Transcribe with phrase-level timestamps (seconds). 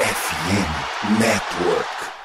[0.00, 2.19] FM Network.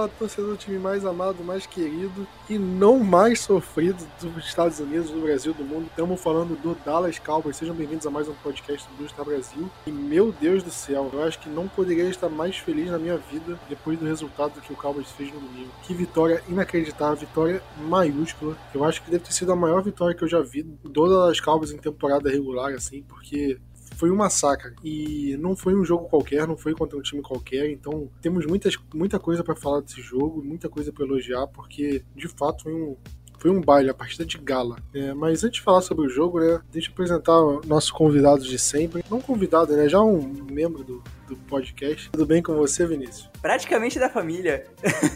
[0.00, 5.10] Fala, torcedor do time mais amado, mais querido e não mais sofrido dos Estados Unidos,
[5.10, 5.88] do Brasil, do mundo.
[5.88, 7.56] Estamos falando do Dallas Cowboys.
[7.56, 9.70] Sejam bem-vindos a mais um podcast do Star Brasil.
[9.86, 13.18] E meu Deus do céu, eu acho que não poderia estar mais feliz na minha
[13.18, 15.70] vida depois do resultado que o Cowboys fez no domingo.
[15.82, 18.56] Que vitória inacreditável, vitória maiúscula.
[18.74, 21.40] Eu acho que deve ter sido a maior vitória que eu já vi do Dallas
[21.40, 23.58] Cowboys em temporada regular, assim, porque
[23.96, 24.74] foi um massacre.
[24.82, 27.70] E não foi um jogo qualquer, não foi contra um time qualquer.
[27.70, 32.28] Então temos muitas, muita coisa para falar desse jogo, muita coisa para elogiar, porque de
[32.28, 32.96] fato foi um,
[33.40, 34.76] foi um baile, a partida de gala.
[34.94, 38.58] É, mas antes de falar sobre o jogo, né, deixa eu apresentar nossos convidados de
[38.58, 39.02] sempre.
[39.10, 40.20] Não convidado, né, já um
[40.50, 42.10] membro do, do podcast.
[42.10, 43.30] Tudo bem com você, Vinícius?
[43.40, 44.66] Praticamente da família.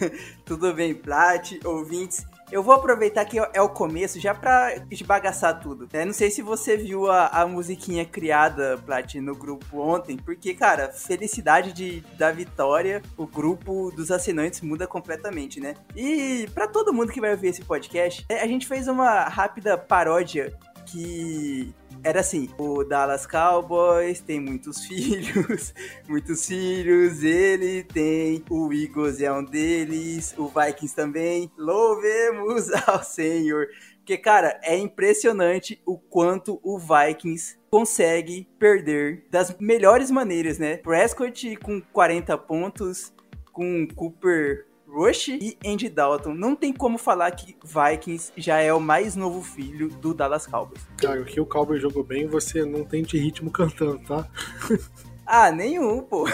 [0.45, 2.25] Tudo bem, Plat, ouvintes.
[2.55, 5.89] Eu vou aproveitar que é o começo já pra esbagaçar tudo.
[5.93, 6.05] Né?
[6.05, 10.93] Não sei se você viu a, a musiquinha criada, Plat, no grupo ontem, porque, cara,
[10.93, 15.75] felicidade de, da vitória, o grupo dos assinantes muda completamente, né?
[15.97, 19.77] E para todo mundo que vai ouvir esse podcast, é, a gente fez uma rápida
[19.77, 20.57] paródia
[20.95, 25.75] que era assim: o Dallas Cowboys tem muitos filhos,
[26.09, 31.51] muitos filhos, ele tem, o Eagles é um deles, o Vikings também.
[31.59, 33.67] Louvemos ao Senhor.
[33.97, 40.77] Porque, cara, é impressionante o quanto o Vikings consegue perder das melhores maneiras, né?
[40.77, 43.13] Prescott com 40 pontos,
[43.51, 46.33] com Cooper Rush e Andy Dalton.
[46.35, 50.87] Não tem como falar que Vikings já é o mais novo filho do Dallas Cowboys.
[50.97, 54.29] Cara, o que o Cowboys jogou bem, você não tem de ritmo cantando, tá?
[55.27, 56.27] Ah, nenhum, pô.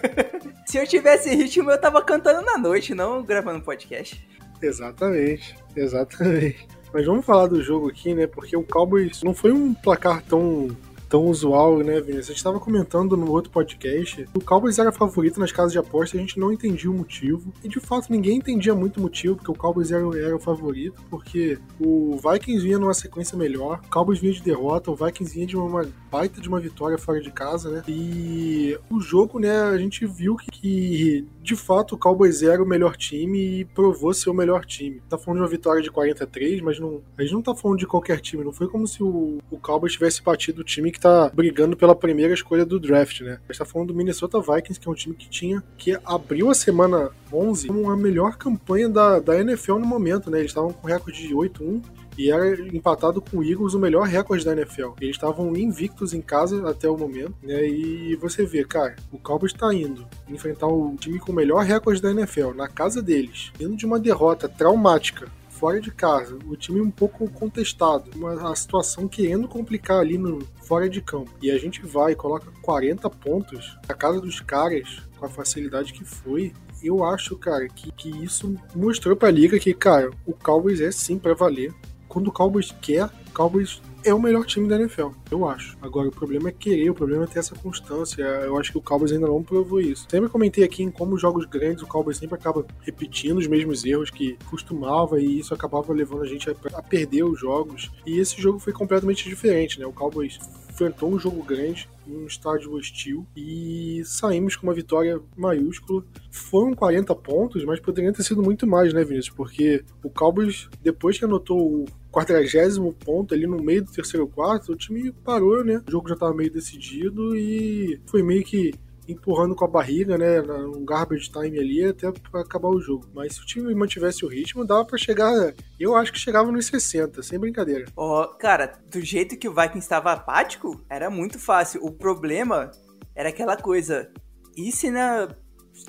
[0.66, 4.26] Se eu tivesse ritmo, eu tava cantando na noite, não gravando podcast.
[4.62, 6.66] Exatamente, exatamente.
[6.94, 8.26] Mas vamos falar do jogo aqui, né?
[8.26, 10.68] Porque o Cowboys não foi um placar tão
[11.12, 12.24] tão usual, né, Vinícius?
[12.24, 16.16] A gente estava comentando no outro podcast, o Cowboys era favorito nas casas de aposta,
[16.16, 17.52] a gente não entendia o motivo.
[17.62, 21.02] E de fato ninguém entendia muito o motivo, porque o Cowboys era, era o favorito,
[21.10, 25.46] porque o Vikings vinha numa sequência melhor, o Cowboys vinha de derrota, o Vikings vinha
[25.46, 27.82] de uma baita de uma vitória fora de casa, né?
[27.86, 32.66] E o jogo, né, a gente viu que, que de fato o Cowboys era o
[32.66, 35.02] melhor time e provou ser o melhor time.
[35.10, 37.86] Tá falando de uma vitória de 43, mas não, a gente não tá falando de
[37.86, 41.30] qualquer time, não foi como se o, o Cowboys tivesse batido o time que tá
[41.34, 43.38] brigando pela primeira escolha do draft, né?
[43.48, 46.50] A gente tá falando do Minnesota Vikings, que é um time que tinha, que abriu
[46.50, 50.38] a semana 11 como a melhor campanha da, da NFL no momento, né?
[50.38, 51.82] Eles estavam com recorde de 8-1
[52.16, 54.90] e era empatado com o Eagles o melhor recorde da NFL.
[55.00, 57.66] Eles estavam invictos em casa até o momento, né?
[57.66, 62.00] E você vê, cara, o Cowboys está indo enfrentar o time com o melhor recorde
[62.00, 65.28] da NFL na casa deles, indo de uma derrota traumática
[65.62, 70.90] fora de casa, o time um pouco contestado, uma situação querendo complicar ali no fora
[70.90, 71.30] de campo.
[71.40, 75.92] E a gente vai e coloca 40 pontos na casa dos caras com a facilidade
[75.92, 76.52] que foi.
[76.82, 81.16] Eu acho, cara, que, que isso mostrou pra liga que, cara, o Cowboys é sim
[81.16, 81.72] para valer.
[82.08, 85.76] Quando o Cowboys quer, o Cowboys é o melhor time da NFL, eu acho.
[85.80, 88.22] Agora, o problema é querer, o problema é ter essa constância.
[88.22, 90.06] Eu acho que o Cowboys ainda não provou isso.
[90.10, 94.10] Sempre comentei aqui em como jogos grandes o Cowboys sempre acaba repetindo os mesmos erros
[94.10, 97.90] que costumava e isso acabava levando a gente a, perder os jogos.
[98.06, 99.86] E esse jogo foi completamente diferente, né?
[99.86, 100.38] O Cowboys
[100.70, 106.04] enfrentou um jogo grande um estádio hostil e saímos com uma vitória maiúscula.
[106.30, 109.34] Foram 40 pontos, mas poderiam ter sido muito mais, né, Vinícius?
[109.34, 114.72] Porque o Cowboys, depois que anotou o quadragésimo ponto ali no meio do terceiro quarto,
[114.72, 115.82] o time parou, né?
[115.86, 118.72] O jogo já estava meio decidido e foi meio que
[119.08, 123.08] empurrando com a barriga, né, um garbage time ali até acabar o jogo.
[123.12, 126.66] Mas se o time mantivesse o ritmo, dava para chegar, eu acho que chegava nos
[126.66, 127.86] 60, sem brincadeira.
[127.96, 131.84] Ó, oh, cara, do jeito que o Vikings estava apático, era muito fácil.
[131.84, 132.70] O problema
[133.14, 134.08] era aquela coisa,
[134.56, 135.28] e se na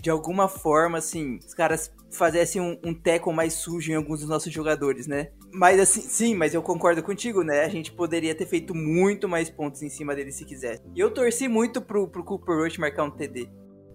[0.01, 4.29] de alguma forma assim, os caras fizessem um, um tackle mais sujo em alguns dos
[4.29, 5.31] nossos jogadores, né?
[5.51, 7.61] Mas assim, sim, mas eu concordo contigo, né?
[7.61, 10.81] A gente poderia ter feito muito mais pontos em cima dele se quisesse.
[10.95, 13.49] E eu torci muito pro, pro Cooper Rush marcar um TD.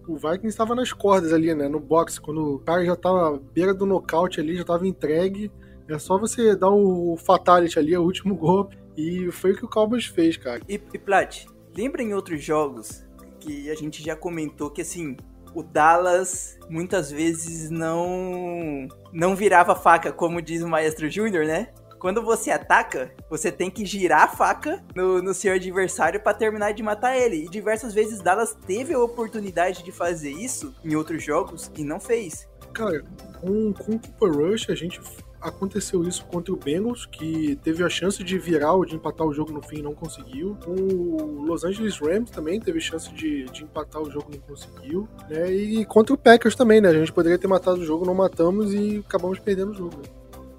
[0.07, 1.67] O Vikings estava nas cordas ali, né?
[1.67, 5.51] No box, quando o cara já tava à beira do nocaute ali, já tava entregue.
[5.87, 8.77] É só você dar o fatality ali, o último golpe.
[8.97, 10.61] E foi o que o Cowboys fez, cara.
[10.67, 11.45] E, e Plat,
[11.75, 13.07] lembra em outros jogos
[13.39, 15.15] que a gente já comentou que assim,
[15.53, 21.69] o Dallas muitas vezes não não virava faca, como diz o Maestro Júnior, né?
[21.99, 26.71] quando você ataca, você tem que girar a faca no, no seu adversário para terminar
[26.71, 27.45] de matar ele.
[27.45, 31.99] E diversas vezes Dallas teve a oportunidade de fazer isso em outros jogos e não
[31.99, 32.47] fez.
[32.73, 33.03] Cara,
[33.41, 35.01] com, com o Cooper Rush, a gente
[35.41, 39.33] aconteceu isso contra o Bengals, que teve a chance de virar ou de empatar o
[39.33, 40.57] jogo no fim e não conseguiu.
[40.67, 45.07] O Los Angeles Rams também teve chance de, de empatar o jogo e não conseguiu.
[45.29, 45.51] Né?
[45.51, 46.89] E contra o Packers também, né?
[46.89, 50.01] A gente poderia ter matado o jogo, não matamos e acabamos perdendo o jogo.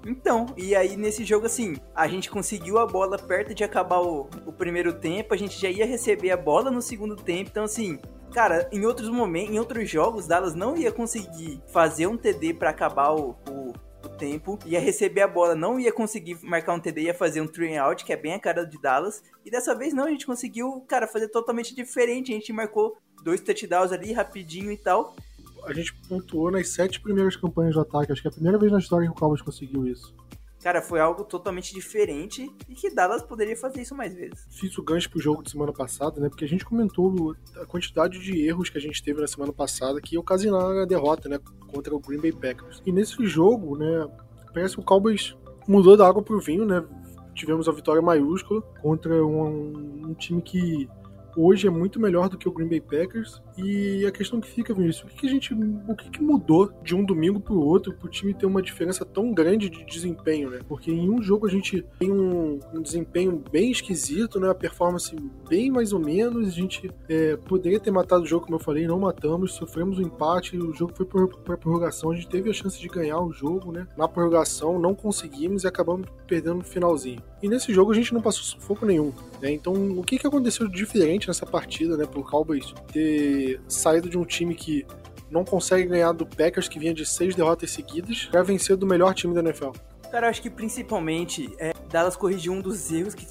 [0.05, 4.27] Então, e aí nesse jogo assim, a gente conseguiu a bola perto de acabar o,
[4.45, 7.99] o primeiro tempo, a gente já ia receber a bola no segundo tempo, então assim,
[8.33, 12.71] cara, em outros momentos, em outros jogos, Dallas não ia conseguir fazer um TD para
[12.71, 13.73] acabar o, o,
[14.09, 17.77] tempo, ia receber a bola, não ia conseguir marcar um TD, ia fazer um three
[17.77, 20.81] out, que é bem a cara de Dallas, e dessa vez não, a gente conseguiu,
[20.87, 25.15] cara, fazer totalmente diferente, a gente marcou dois touchdowns ali rapidinho e tal,
[25.63, 28.11] a gente pontuou nas sete primeiras campanhas de ataque.
[28.11, 30.13] Acho que é a primeira vez na história que o Cowboys conseguiu isso.
[30.61, 34.45] Cara, foi algo totalmente diferente e que Dallas poderia fazer isso mais vezes.
[34.49, 36.29] Fiz o gancho pro jogo de semana passada, né?
[36.29, 39.99] Porque a gente comentou a quantidade de erros que a gente teve na semana passada
[39.99, 41.39] que ocasionaram a derrota, né?
[41.71, 42.81] Contra o Green Bay Packers.
[42.85, 44.07] E nesse jogo, né?
[44.53, 45.35] Parece que o Cowboys
[45.67, 46.85] mudou da água pro vinho, né?
[47.33, 50.87] Tivemos a vitória maiúscula contra um, um time que
[51.35, 53.41] hoje é muito melhor do que o Green Bay Packers.
[53.57, 55.53] E a questão que fica, Vinícius, o que, a gente.
[55.53, 59.33] O que, que mudou de um domingo pro outro pro time ter uma diferença tão
[59.33, 60.59] grande de desempenho, né?
[60.67, 64.49] Porque em um jogo a gente tem um, um desempenho bem esquisito, né?
[64.49, 65.15] A performance
[65.49, 66.47] bem mais ou menos.
[66.47, 70.03] A gente é, poderia ter matado o jogo, como eu falei, não matamos, sofremos um
[70.03, 73.71] empate, o jogo foi pra prorrogação, a gente teve a chance de ganhar o jogo,
[73.71, 73.87] né?
[73.97, 77.21] Na prorrogação, não conseguimos e acabamos perdendo no finalzinho.
[77.41, 79.11] E nesse jogo a gente não passou sufoco nenhum.
[79.41, 79.51] Né?
[79.51, 82.05] Então, o que, que aconteceu de diferente nessa partida, né?
[82.05, 84.85] Pro Cowboys ter saído de um time que
[85.29, 89.13] não consegue ganhar do Packers, que vinha de seis derrotas seguidas, para vencer do melhor
[89.13, 89.71] time da NFL?
[90.11, 93.25] Cara, eu acho que principalmente é, Dallas corrigiu um dos erros que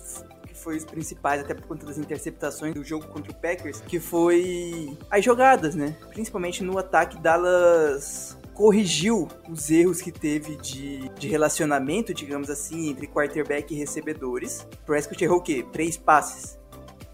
[0.55, 4.97] foi os principais, até por conta das interceptações do jogo contra o Packers, que foi
[5.11, 5.97] as jogadas, né?
[6.09, 13.07] Principalmente no ataque, Dallas corrigiu os erros que teve de, de relacionamento, digamos assim, entre
[13.07, 14.69] quarterback e recebedores.
[14.85, 15.65] Prescott errou o quê?
[15.73, 16.59] Três passes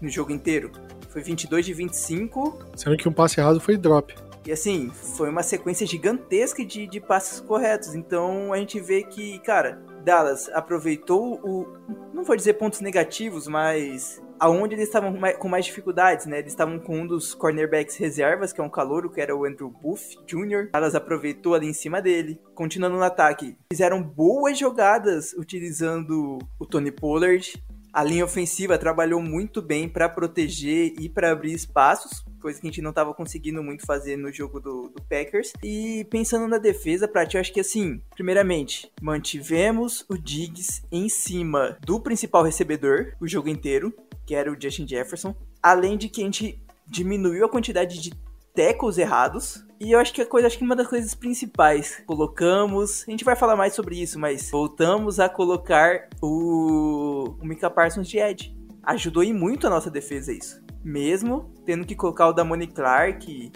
[0.01, 0.69] no jogo inteiro.
[1.07, 2.59] Foi 22 de 25.
[2.75, 4.13] Sendo que um passe errado foi drop.
[4.45, 7.95] E assim, foi uma sequência gigantesca de, de passes corretos.
[7.95, 11.67] Então a gente vê que, cara, Dallas aproveitou o.
[12.13, 16.39] Não vou dizer pontos negativos, mas aonde eles estavam com mais dificuldades, né?
[16.39, 19.69] Eles estavam com um dos cornerbacks reservas, que é um calouro, que era o Andrew
[19.69, 20.69] Booth Jr.
[20.73, 22.39] Elas aproveitou ali em cima dele.
[22.55, 27.61] Continuando no ataque, fizeram boas jogadas utilizando o Tony Pollard.
[27.93, 32.69] A linha ofensiva trabalhou muito bem para proteger e para abrir espaços, coisa que a
[32.69, 35.53] gente não estava conseguindo muito fazer no jogo do, do, Packers.
[35.63, 41.77] E pensando na defesa, Prat, eu acho que assim, primeiramente, mantivemos o Diggs em cima
[41.85, 43.93] do principal recebedor o jogo inteiro
[44.27, 45.33] que era o Justin Jefferson.
[45.63, 48.11] Além de que a gente diminuiu a quantidade de
[48.53, 49.63] tackles errados.
[49.79, 53.23] E eu acho que a coisa, acho que uma das coisas principais, colocamos, a gente
[53.23, 58.57] vai falar mais sobre isso, mas voltamos a colocar o, o Mika Parsons de Edge.
[58.81, 60.63] Ajudou e muito a nossa defesa isso.
[60.83, 63.51] Mesmo tendo que colocar o Damone Clark e,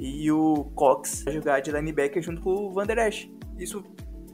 [0.00, 3.30] e o Cox a jogar de linebacker junto com o Van Der Esch.
[3.58, 3.82] Isso,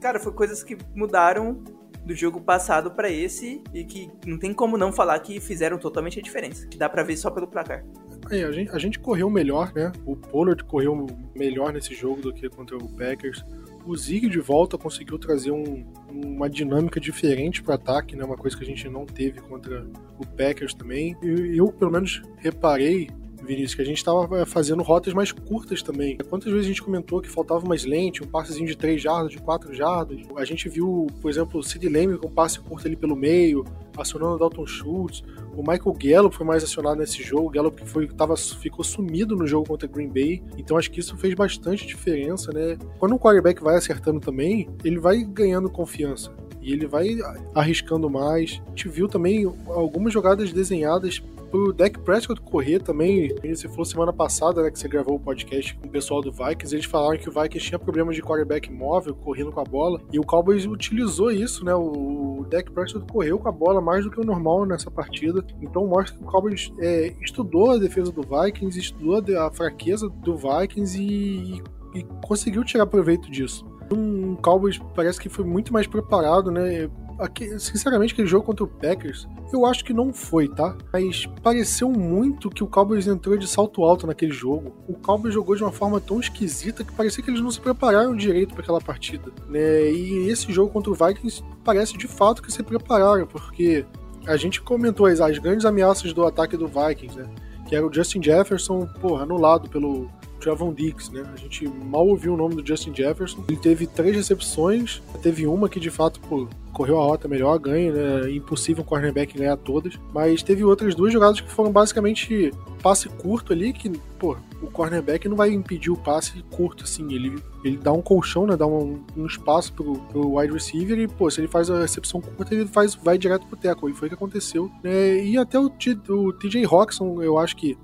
[0.01, 1.63] cara, foi coisas que mudaram
[2.05, 6.19] do jogo passado para esse e que não tem como não falar que fizeram totalmente
[6.19, 6.67] a diferença.
[6.75, 7.85] Dá para ver só pelo placar.
[8.31, 9.91] A, gente, a gente correu melhor, né?
[10.05, 13.43] O Pollard correu melhor nesse jogo do que contra o Packers.
[13.85, 18.23] O Zig de volta conseguiu trazer um, uma dinâmica diferente para ataque, né?
[18.23, 19.85] Uma coisa que a gente não teve contra
[20.17, 21.17] o Packers também.
[21.21, 23.09] Eu, eu pelo menos reparei
[23.43, 26.17] Vinícius, que a gente estava é, fazendo rotas mais curtas também.
[26.29, 29.39] Quantas vezes a gente comentou que faltava mais lente, um passezinho de 3 jardas, de
[29.39, 30.19] 4 jardas?
[30.35, 33.65] A gente viu, por exemplo, o Sid Lamb com um passe curto ali pelo meio,
[33.97, 35.23] acionando o Dalton Schultz.
[35.55, 37.47] O Michael Gallup foi mais acionado nesse jogo.
[37.47, 40.41] O Gallup foi, tava, ficou sumido no jogo contra Green Bay.
[40.57, 42.77] Então acho que isso fez bastante diferença, né?
[42.99, 46.31] Quando o quarterback vai acertando também, ele vai ganhando confiança.
[46.61, 47.17] E ele vai
[47.55, 48.61] arriscando mais.
[48.67, 51.21] A gente viu também algumas jogadas desenhadas
[51.51, 55.75] pro Dak Prescott correr também, você falou semana passada, né, que você gravou o podcast
[55.75, 59.13] com o pessoal do Vikings, eles falaram que o Vikings tinha problemas de quarterback móvel,
[59.13, 63.49] correndo com a bola, e o Cowboys utilizou isso, né, o Dak Prescott correu com
[63.49, 67.13] a bola mais do que o normal nessa partida, então mostra que o Cowboys é,
[67.21, 71.61] estudou a defesa do Vikings, estudou a fraqueza do Vikings e,
[71.93, 73.65] e conseguiu tirar proveito disso.
[73.91, 76.89] Um Cowboys parece que foi muito mais preparado, né?
[77.21, 80.75] Aqui, sinceramente, aquele jogo contra o Packers, eu acho que não foi, tá?
[80.91, 84.73] Mas pareceu muito que o Cowboys entrou de salto alto naquele jogo.
[84.87, 88.15] O Cowboys jogou de uma forma tão esquisita que parecia que eles não se prepararam
[88.15, 89.91] direito para aquela partida, né?
[89.91, 93.85] E esse jogo contra o Vikings parece de fato que se prepararam, porque
[94.25, 97.29] a gente comentou as, as grandes ameaças do ataque do Vikings, né?
[97.67, 100.09] Que era o Justin Jefferson, porra, anulado pelo
[100.41, 101.23] Trevon Diggs, né?
[101.33, 103.43] A gente mal ouviu o nome do Justin Jefferson.
[103.47, 107.91] Ele teve três recepções, teve uma que de fato pô, correu a rota melhor, ganha,
[107.91, 108.31] né?
[108.31, 109.99] Impossível o cornerback ganhar todas.
[110.13, 115.27] Mas teve outras duas jogadas que foram basicamente passe curto ali, que, pô, o cornerback
[115.29, 117.13] não vai impedir o passe curto, assim.
[117.13, 118.57] Ele, ele dá um colchão, né?
[118.57, 122.19] Dá um, um espaço pro, pro wide receiver e, pô, se ele faz a recepção
[122.19, 123.91] curta, ele faz, vai direto pro tackle.
[123.91, 124.71] E foi o que aconteceu.
[124.83, 125.23] Né?
[125.23, 125.71] E até o,
[126.09, 127.77] o TJ Roxon, eu acho que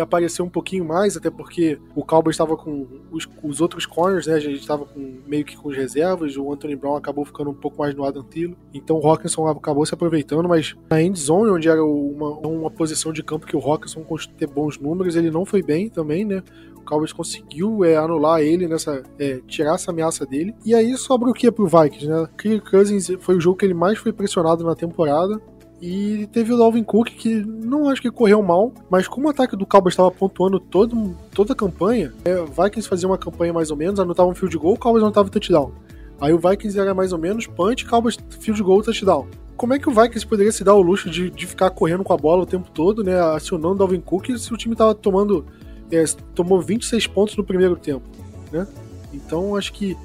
[0.00, 4.34] aparecer um pouquinho mais, até porque o Cowboys estava com os, os, outros corners, né?
[4.34, 4.86] A gente estava
[5.26, 8.22] meio que com as reservas, o Anthony Brown acabou ficando um pouco mais no Adam
[8.22, 12.70] Thielen, então o Hawkinson acabou se aproveitando, mas na end zone, onde era uma, uma
[12.70, 14.04] posição de campo que o Hawkinson
[14.36, 16.42] ter bons números, ele não foi bem também, né?
[16.76, 19.02] O Cowboys conseguiu é, anular ele nessa.
[19.18, 20.54] É, tirar essa ameaça dele.
[20.64, 22.26] E aí sobra o que pro Vikings, né?
[22.38, 25.38] Kirk Cousins foi o jogo que ele mais foi pressionado na temporada.
[25.80, 29.56] E teve o Dalvin Cook que não acho que correu mal, mas como o ataque
[29.56, 33.76] do Cowboys estava pontuando todo, toda a campanha, é, Vikings fazia uma campanha mais ou
[33.76, 35.72] menos, anotava um field goal, o Cowboys anotava touchdown.
[36.20, 39.28] Aí o Vikings era mais ou menos punch, Cowboys field goal, touchdown.
[39.56, 42.12] Como é que o Vikings poderia se dar o luxo de, de ficar correndo com
[42.12, 45.46] a bola o tempo todo, né, acionando o Dalvin Cook se o time estava tomando
[45.92, 46.04] é,
[46.34, 48.04] tomou 26 pontos no primeiro tempo,
[48.52, 48.66] né?
[49.12, 49.96] Então acho que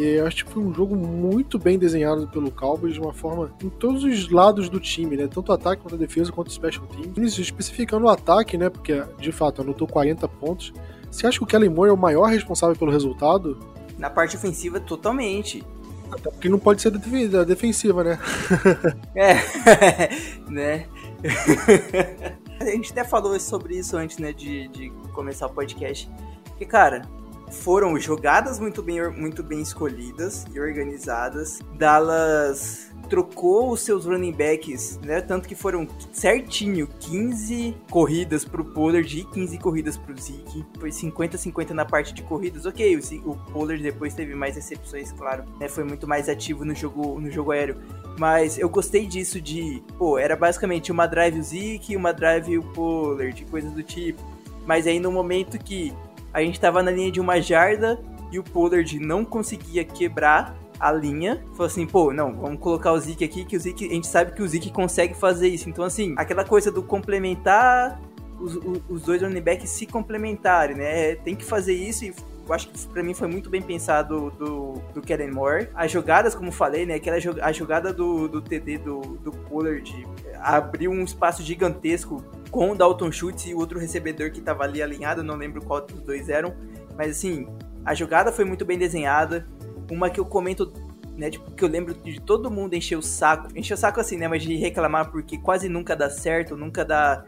[0.00, 3.68] eu acho que foi um jogo muito bem desenhado pelo Cowboys de uma forma em
[3.68, 5.26] todos os lados do time, né?
[5.26, 7.38] Tanto o ataque quanto a defesa quanto o special teams.
[7.38, 8.68] Especificando o ataque, né?
[8.68, 10.72] Porque de fato anotou 40 pontos.
[11.10, 13.58] Você acha que o Kellen Moore é o maior responsável pelo resultado?
[13.98, 15.64] Na parte ofensiva, totalmente.
[16.10, 18.18] Até porque não pode ser da defensiva, né?
[19.14, 20.08] é,
[20.50, 20.86] né?
[22.60, 26.10] a gente até falou sobre isso antes, né, de, de começar o podcast.
[26.44, 27.02] Porque, cara,
[27.50, 31.60] foram jogadas muito bem, muito bem escolhidas e organizadas.
[31.76, 35.20] Dallas trocou os seus running backs, né?
[35.20, 40.64] Tanto que foram certinho 15 corridas pro Pollard e 15 corridas pro Zeke.
[40.78, 42.66] Foi 50-50 na parte de corridas.
[42.66, 45.44] Ok, o, Zeke, o Pollard depois teve mais recepções, claro.
[45.58, 45.68] Né?
[45.68, 47.76] Foi muito mais ativo no jogo, no jogo aéreo.
[48.18, 49.82] Mas eu gostei disso de...
[49.98, 54.22] Pô, era basicamente uma drive o Zeke, uma drive o Pollard, coisas do tipo.
[54.66, 55.92] Mas aí no momento que
[56.32, 58.00] a gente tava na linha de uma jarda
[58.32, 61.44] e o Pollard não conseguia quebrar a linha.
[61.52, 64.32] Falou assim, pô, não, vamos colocar o Zeke aqui, que o Zeke, a gente sabe
[64.32, 65.68] que o Zeke consegue fazer isso.
[65.68, 68.00] Então, assim, aquela coisa do complementar,
[68.40, 68.58] os,
[68.88, 71.16] os dois running backs se complementarem, né?
[71.16, 72.14] Tem que fazer isso e
[72.50, 75.68] eu acho que pra mim foi muito bem pensado do, do Kellen Moore.
[75.72, 76.94] As jogadas, como falei, né?
[76.94, 80.06] Aquela a jogada do, do TD do, do Pollard
[80.40, 84.82] abriu um espaço gigantesco com o Dalton Schultz e o outro recebedor que estava ali
[84.82, 86.54] alinhado, não lembro qual dos dois eram,
[86.96, 87.46] mas assim,
[87.84, 89.46] a jogada foi muito bem desenhada.
[89.90, 90.72] Uma que eu comento,
[91.16, 94.16] né, tipo, que eu lembro de todo mundo encher o saco, encher o saco assim,
[94.16, 97.24] né, mas de reclamar porque quase nunca dá certo, nunca dá.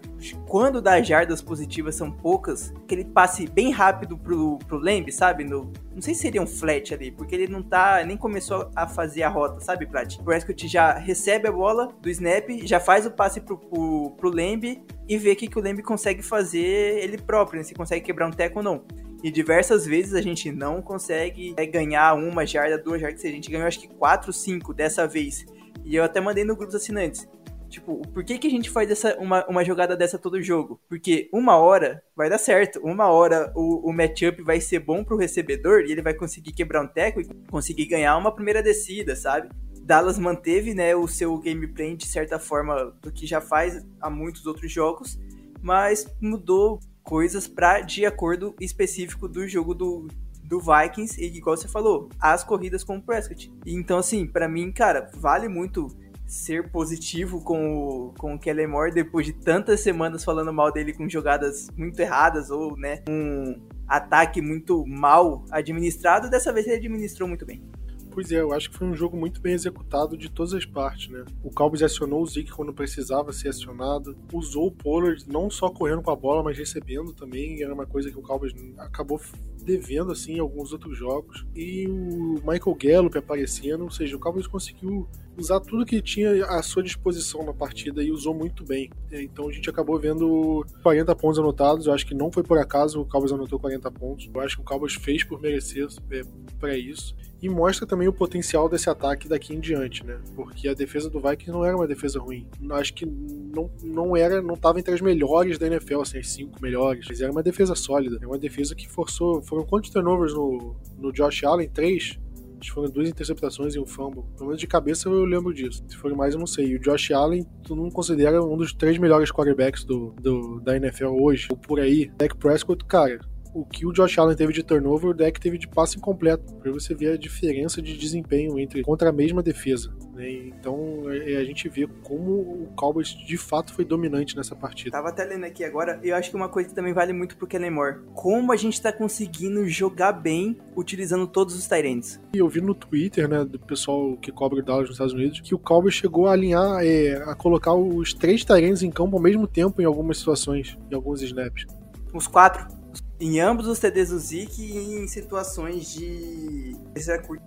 [0.47, 5.45] Quando dá jardas positivas são poucas, aquele passe bem rápido pro, pro Lembe, sabe?
[5.45, 8.87] No, não sei se seria um flat ali, porque ele não tá, nem começou a
[8.87, 10.17] fazer a rota, sabe, Plat?
[10.19, 14.31] O Prescott já recebe a bola do snap, já faz o passe pro, pro, pro
[14.31, 16.59] Lembe e vê o que, que o Lembe consegue fazer
[17.03, 17.65] ele próprio, né?
[17.65, 18.85] se consegue quebrar um teco ou não.
[19.23, 23.25] E diversas vezes a gente não consegue é, ganhar uma jarda, duas jardas.
[23.25, 25.47] A gente ganhou acho que quatro, cinco dessa vez.
[25.85, 27.29] E eu até mandei no grupo dos assinantes.
[27.73, 30.79] Tipo, por que, que a gente faz essa, uma, uma jogada dessa todo jogo?
[30.91, 32.79] Porque uma hora vai dar certo.
[32.85, 36.83] Uma hora o, o matchup vai ser bom pro recebedor e ele vai conseguir quebrar
[36.83, 39.49] um teco e conseguir ganhar uma primeira descida, sabe?
[39.83, 44.45] Dallas manteve né, o seu gameplay de certa forma do que já faz há muitos
[44.45, 45.19] outros jogos,
[45.63, 50.09] mas mudou coisas para de acordo específico do jogo do,
[50.45, 53.51] do Vikings e igual você falou, as corridas com o Prescott.
[53.65, 55.89] Então assim, para mim, cara, vale muito
[56.33, 61.07] ser positivo com o, com o Moore depois de tantas semanas falando mal dele com
[61.07, 66.31] jogadas muito erradas ou, né, um ataque muito mal administrado.
[66.31, 67.63] Dessa vez ele administrou muito bem.
[68.11, 71.11] Pois é, eu acho que foi um jogo muito bem executado de todas as partes,
[71.11, 71.25] né?
[71.43, 76.03] O Cowboys acionou o Zeke quando precisava ser acionado, usou o Pollard não só correndo
[76.03, 79.21] com a bola, mas recebendo também, era uma coisa que o Cowboys acabou
[79.63, 85.09] devendo assim alguns outros jogos e o Michael Gallup aparecendo, ou seja, o Cowboys conseguiu
[85.37, 88.91] usar tudo que tinha à sua disposição na partida e usou muito bem.
[89.11, 91.87] É, então a gente acabou vendo 40 pontos anotados.
[91.87, 94.29] Eu acho que não foi por acaso o Cowboys anotou 40 pontos.
[94.33, 96.23] Eu acho que o Cowboys fez por merecer é,
[96.59, 97.15] para isso.
[97.41, 100.17] E mostra também o potencial desse ataque daqui em diante, né?
[100.37, 102.47] Porque a defesa do Vikings não era uma defesa ruim.
[102.71, 106.63] Acho que não, não era, não estava entre as melhores da NFL, assim, as cinco
[106.63, 107.05] melhores.
[107.09, 108.17] Mas era uma defesa sólida.
[108.23, 109.43] É uma defesa que forçou.
[109.53, 111.69] Foram quantos turnovers no, no Josh Allen?
[111.69, 112.19] Três?
[112.59, 114.23] Acho que foram duas interceptações e um fumble.
[114.35, 115.85] Pelo menos de cabeça eu lembro disso.
[115.87, 116.69] Se for mais, eu não sei.
[116.69, 120.75] E o Josh Allen, tu não considera um dos três melhores quarterbacks do, do, da
[120.75, 122.11] NFL hoje, ou por aí.
[122.17, 123.21] Dak Prescott, cara,
[123.55, 126.71] o que o Josh Allen teve de turnover, o deck teve de passe incompleto, para
[126.71, 129.93] você ver a diferença de desempenho entre contra a mesma defesa.
[130.15, 130.31] Né?
[130.31, 134.91] Então é, a gente vê como o Cowboys de fato foi dominante nessa partida.
[134.91, 137.47] Tava até lendo aqui agora, eu acho que uma coisa que também vale muito pro
[137.47, 142.21] Kellen Moore, como a gente tá conseguindo jogar bem utilizando todos os Tyrants.
[142.35, 145.41] E eu vi no Twitter, né, do pessoal que cobra o Dallas nos Estados Unidos,
[145.41, 149.23] que o Cowboys chegou a alinhar, é, a colocar os três Tyrants em campo ao
[149.23, 151.67] mesmo tempo em algumas situações, em alguns snaps.
[152.13, 152.82] Os quatro?
[153.23, 156.77] Em ambos os TDs do Zeke em situações de.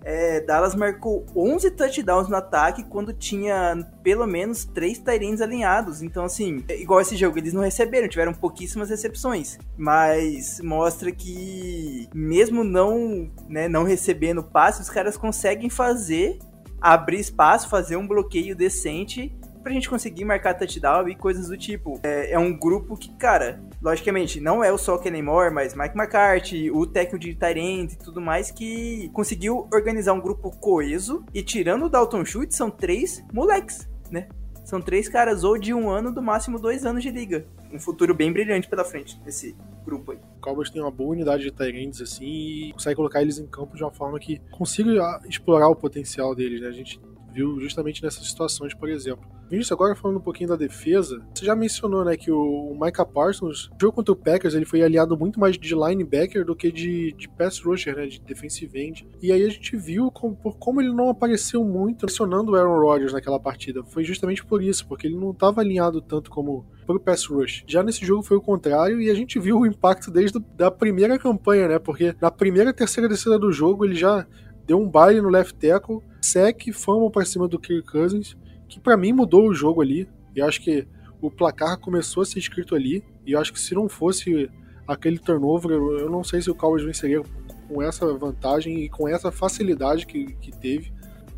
[0.05, 6.01] É, Dallas marcou 11 touchdowns no ataque quando tinha pelo menos 3 Tyrants alinhados.
[6.01, 9.57] Então, assim, é igual esse jogo, eles não receberam, tiveram pouquíssimas recepções.
[9.77, 16.39] Mas mostra que, mesmo não, né, não recebendo passe, os caras conseguem fazer,
[16.79, 21.99] abrir espaço, fazer um bloqueio decente pra gente conseguir marcar touchdown e coisas do tipo.
[22.03, 25.97] É, é um grupo que, cara, logicamente, não é o só Kenny Moore, mas Mike
[25.97, 31.41] McCarthy, o técnico de Tyrant e tudo mais, que conseguiu organizar um grupo coeso e
[31.41, 34.27] tirando o Dalton Schultz, são três moleques, né?
[34.63, 37.47] São três caras ou de um ano, do máximo dois anos de liga.
[37.73, 40.19] Um futuro bem brilhante pela frente desse grupo aí.
[40.37, 43.75] O Cowboys tem uma boa unidade de Tyrants assim e consegue colocar eles em campo
[43.75, 46.67] de uma forma que consiga explorar o potencial deles, né?
[46.67, 46.99] A gente
[47.35, 49.27] viu justamente nessas situações, por exemplo.
[49.49, 53.69] Vinícius, agora falando um pouquinho da defesa, você já mencionou, né, que o Micah Parsons,
[53.79, 57.29] jogo contra o Packers, ele foi aliado muito mais de linebacker do que de, de
[57.29, 59.07] pass rusher, né, de defensive end.
[59.21, 62.79] E aí a gente viu como, por como ele não apareceu muito mencionando o Aaron
[62.79, 63.83] Rodgers naquela partida.
[63.83, 67.63] Foi justamente por isso, porque ele não estava alinhado tanto como pro pass rush.
[67.67, 71.19] Já nesse jogo foi o contrário e a gente viu o impacto desde a primeira
[71.19, 74.25] campanha, né, porque na primeira terceira descida do jogo ele já
[74.65, 78.35] deu um baile no left tackle, sec, fumble para cima do Kirk Cousins,
[78.67, 80.07] que para mim mudou o jogo ali.
[80.35, 80.87] E acho que
[81.21, 83.03] o placar começou a ser escrito ali.
[83.25, 84.49] E acho que se não fosse
[84.87, 87.21] aquele turnover, eu não sei se o Cowboys venceria
[87.67, 90.93] com essa vantagem e com essa facilidade que, que teve.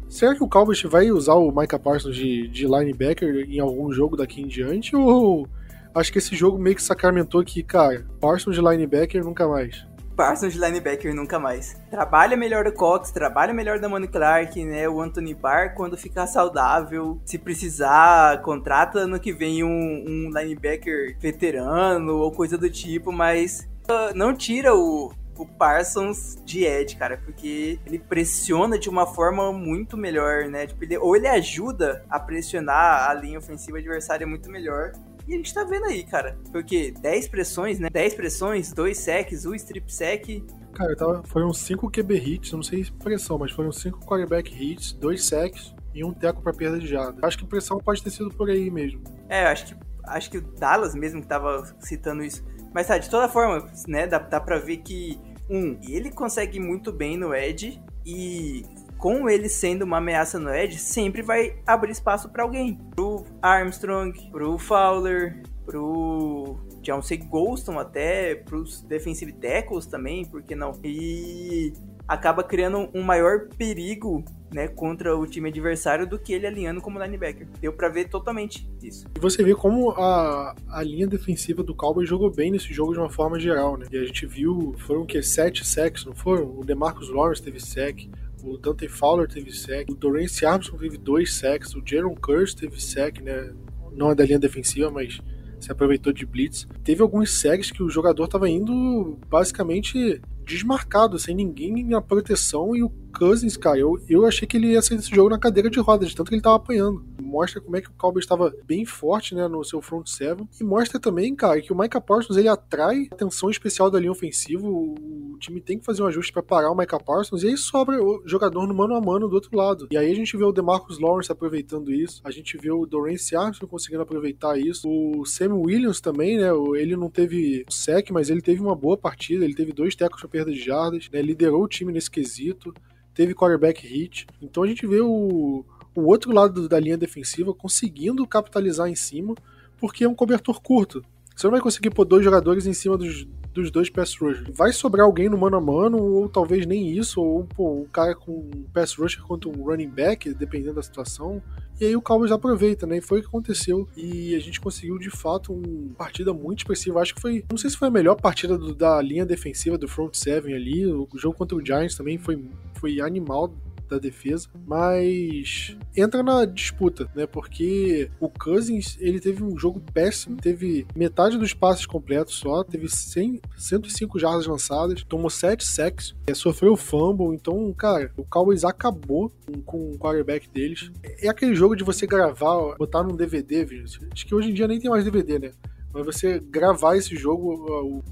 [0.10, 4.16] Será que o Cowboys vai usar o Micah Parsons de, de linebacker em algum jogo
[4.16, 4.96] daqui em diante?
[4.96, 5.48] Ou
[5.94, 9.86] acho que esse jogo meio que sacramentou que, cara, Parsons de linebacker nunca mais?
[10.18, 11.80] Parsons de linebacker nunca mais.
[11.92, 14.90] Trabalha melhor o Cox, trabalha melhor da Money Clark, né?
[14.90, 17.22] O Anthony Barr quando ficar saudável.
[17.24, 23.70] Se precisar, contrata ano que vem um, um linebacker veterano ou coisa do tipo, mas
[23.84, 29.54] uh, não tira o, o Parsons de Ed, cara, porque ele pressiona de uma forma
[29.54, 30.66] muito melhor, né?
[30.66, 34.94] Tipo, ele, ou ele ajuda a pressionar a linha ofensiva adversária muito melhor,
[35.28, 36.38] e a gente tá vendo aí, cara.
[36.52, 36.94] Foi o quê?
[37.00, 37.90] 10 pressões, né?
[37.90, 40.44] 10 pressões, 2 secs, 1 um strip sec.
[40.74, 44.94] Cara, tava, foram 5 QB hits, não sei se pressão, mas foram 5 quarterback hits,
[44.94, 47.26] 2 secs e um teco para perda de jarda.
[47.26, 49.02] Acho que pressão pode ter sido por aí mesmo.
[49.28, 52.46] É, acho que acho que o Dallas mesmo que tava citando isso.
[52.74, 56.92] Mas tá, de toda forma, né, dá, dá pra ver que, um, ele consegue muito
[56.92, 58.66] bem no Edge e
[58.98, 62.80] com ele sendo uma ameaça no Edge, sempre vai abrir espaço para alguém.
[62.96, 70.72] Pro Armstrong, pro Fowler, pro Johnson Golston até, pros defensive tackles também, por que não?
[70.84, 71.74] E
[72.08, 77.04] acaba criando um maior perigo né, contra o time adversário do que ele alinhando como
[77.04, 77.48] linebacker.
[77.60, 79.06] Deu para ver totalmente isso.
[79.16, 83.00] E você vê como a, a linha defensiva do Cowboys jogou bem nesse jogo de
[83.00, 83.86] uma forma geral, né?
[83.92, 85.22] E a gente viu, foram o que?
[85.22, 86.58] Sete sacks, não foram?
[86.58, 88.10] O DeMarcus Lawrence teve sec,
[88.48, 92.82] o Dante Fowler teve sec, o Dorance Armstrong teve dois sacks, o Jaron Curse teve
[92.82, 93.54] sec, né?
[93.92, 95.20] Não é da linha defensiva, mas
[95.60, 96.68] se aproveitou de blitz.
[96.84, 102.84] Teve alguns sacks que o jogador estava indo basicamente desmarcado, sem ninguém na proteção e
[102.84, 105.80] o Cousins, cara, eu, eu achei que ele ia sair desse jogo na cadeira de
[105.80, 107.04] rodas, de tanto que ele tava apanhando.
[107.22, 110.48] Mostra como é que o Cowboys estava bem forte, né, no seu front seven.
[110.60, 114.66] E mostra também, cara, que o Micah Parsons, ele atrai atenção especial da linha ofensiva.
[114.66, 117.44] O time tem que fazer um ajuste para parar o Micah Parsons.
[117.44, 119.88] E aí sobra o jogador no mano a mano do outro lado.
[119.92, 122.22] E aí a gente vê o DeMarcus Lawrence aproveitando isso.
[122.24, 124.88] A gente vê o Dorance Armstrong conseguindo aproveitar isso.
[124.90, 129.44] O Sam Williams também, né, ele não teve sec, mas ele teve uma boa partida.
[129.44, 132.74] Ele teve dois tecos para perda de jardas, né, liderou o time nesse quesito
[133.18, 134.28] teve quarterback hit.
[134.40, 139.34] Então a gente vê o, o outro lado da linha defensiva conseguindo capitalizar em cima,
[139.80, 141.04] porque é um cobertor curto.
[141.36, 143.28] Você não vai conseguir pôr dois jogadores em cima dos,
[143.62, 144.48] dos dois pass rushers.
[144.56, 148.16] Vai sobrar alguém no mano a mano, ou talvez nem isso, ou pô, um cara
[148.16, 151.42] com um pass rusher contra um running back, dependendo da situação.
[151.80, 152.98] E aí o Cowboys aproveita, né?
[152.98, 153.88] E foi o que aconteceu.
[153.96, 157.00] E a gente conseguiu, de fato, uma partida muito expressiva.
[157.02, 157.46] Acho que foi.
[157.50, 160.88] Não sei se foi a melhor partida do, da linha defensiva do front seven ali.
[160.88, 162.44] O jogo contra o Giants também foi,
[162.74, 163.54] foi animal
[163.88, 167.26] da defesa, mas entra na disputa, né?
[167.26, 172.90] Porque o Cousins, ele teve um jogo péssimo, teve metade dos passes completos só, teve
[172.90, 179.32] 100, 105 jardas lançadas, tomou 7 sacks, é, sofreu fumble, então, cara, o Cowboys acabou
[179.46, 180.92] com, com o quarterback deles.
[181.20, 184.08] É aquele jogo de você gravar, botar num DVD, Vinícius.
[184.12, 185.52] Acho que hoje em dia nem tem mais DVD, né?
[185.98, 188.04] Mas você gravar esse jogo,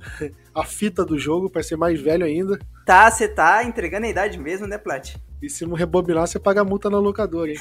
[0.53, 2.57] a fita do jogo, para ser mais velho ainda.
[2.83, 5.15] Tá, você tá entregando a idade mesmo, né, Plat?
[5.39, 7.59] E se não rebobinar, você paga multa na locadora, hein?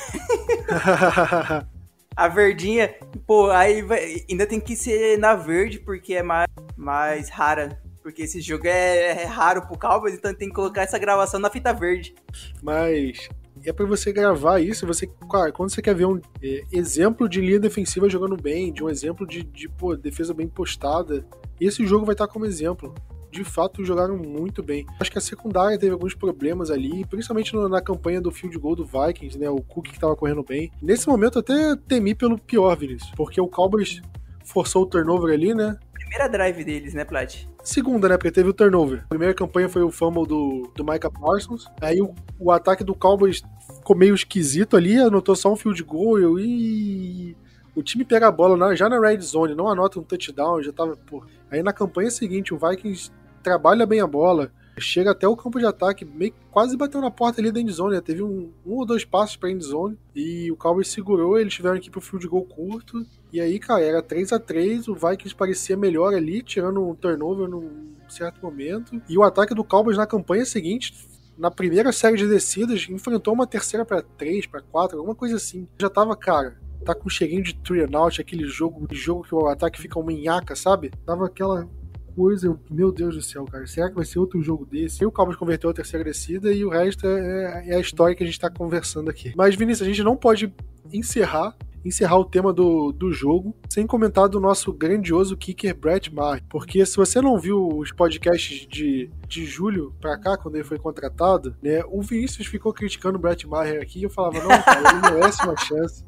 [2.16, 2.94] a verdinha,
[3.26, 7.78] pô, aí vai, ainda tem que ser na verde, porque é mais, mais rara.
[8.02, 11.50] Porque esse jogo é, é raro pro Cowboys, então tem que colocar essa gravação na
[11.50, 12.14] fita verde.
[12.62, 13.28] Mas
[13.66, 15.06] é para você gravar isso, você,
[15.52, 19.26] quando você quer ver um é, exemplo de linha defensiva jogando bem, de um exemplo
[19.26, 21.24] de, de pô, defesa bem postada,
[21.60, 22.94] esse jogo vai estar como exemplo
[23.34, 24.86] de fato jogaram muito bem.
[25.00, 28.84] Acho que a secundária teve alguns problemas ali, principalmente na campanha do field goal do
[28.84, 29.50] Vikings, né?
[29.50, 30.70] O Cook que tava correndo bem.
[30.80, 34.00] Nesse momento até temi pelo pior, Vinícius, porque o Cowboys
[34.44, 35.76] forçou o turnover ali, né?
[36.14, 37.44] Primeira drive deles, né, Plat?
[37.64, 38.16] Segunda, né?
[38.16, 39.02] Porque teve o turnover.
[39.06, 41.66] A primeira campanha foi o fumble do, do Micah Parsons.
[41.80, 43.42] Aí o, o ataque do Cowboys
[43.78, 47.36] ficou meio esquisito ali, anotou só um field goal e
[47.74, 50.96] o time pega a bola já na red zone, não anota um touchdown, já tava,
[50.96, 51.24] pô.
[51.50, 53.10] Aí na campanha seguinte, o Vikings
[53.42, 57.40] trabalha bem a bola, chega até o campo de ataque, meio, quase bateu na porta
[57.40, 58.00] ali da endzone, né?
[58.00, 61.90] teve um, um ou dois passos pra endzone, e o Cowboys segurou, eles tiveram que
[61.90, 66.14] pro field goal curto, e aí, cara, era 3 a 3 o Vikings parecia melhor
[66.14, 70.94] ali, tirando um turnover num certo momento, e o ataque do Cowboys na campanha seguinte
[71.36, 75.66] na primeira série de descidas, enfrentou uma terceira para três, para quatro, alguma coisa assim.
[75.78, 79.34] Já tava, cara, tá com um cheirinho de three and out, aquele jogo, jogo que
[79.34, 80.92] o ataque fica uma minhaca, sabe?
[81.04, 81.68] Tava aquela
[82.14, 85.02] coisa, eu, meu Deus do céu, cara, será que vai ser outro jogo desse?
[85.02, 88.22] E o Cowboys converteu a terceira descida e o resto é, é a história que
[88.22, 89.32] a gente tá conversando aqui.
[89.36, 90.52] Mas, Vinícius, a gente não pode
[90.92, 96.42] encerrar encerrar o tema do, do jogo sem comentar do nosso grandioso kicker Brett Maher.
[96.48, 100.78] Porque se você não viu os podcasts de, de julho pra cá, quando ele foi
[100.78, 104.80] contratado, né, o Vinícius ficou criticando o Brett Maher aqui e eu falava, não, cara,
[104.90, 106.04] ele merece uma chance.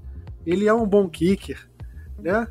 [0.47, 1.69] Ele é um bom kicker,
[2.19, 2.47] né?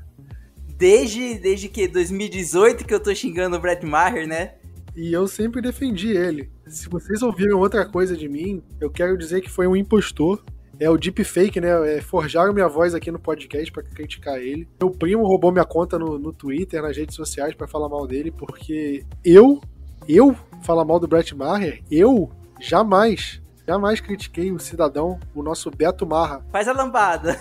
[0.78, 4.56] Desde, desde que 2018 que eu tô xingando o Brett Maher, né?
[4.96, 6.50] E eu sempre defendi ele.
[6.68, 10.44] Se vocês ouviram outra coisa de mim, eu quero dizer que foi um impostor.
[10.80, 11.98] É o deepfake, né?
[11.98, 14.68] É, forjaram minha voz aqui no podcast para criticar ele.
[14.80, 18.32] Meu primo roubou minha conta no, no Twitter, nas redes sociais, para falar mal dele,
[18.32, 19.62] porque eu,
[20.08, 26.06] eu falar mal do Brett Maher, eu jamais, jamais critiquei o cidadão, o nosso Beto
[26.06, 26.46] Marra.
[26.52, 27.38] Faz a lambada.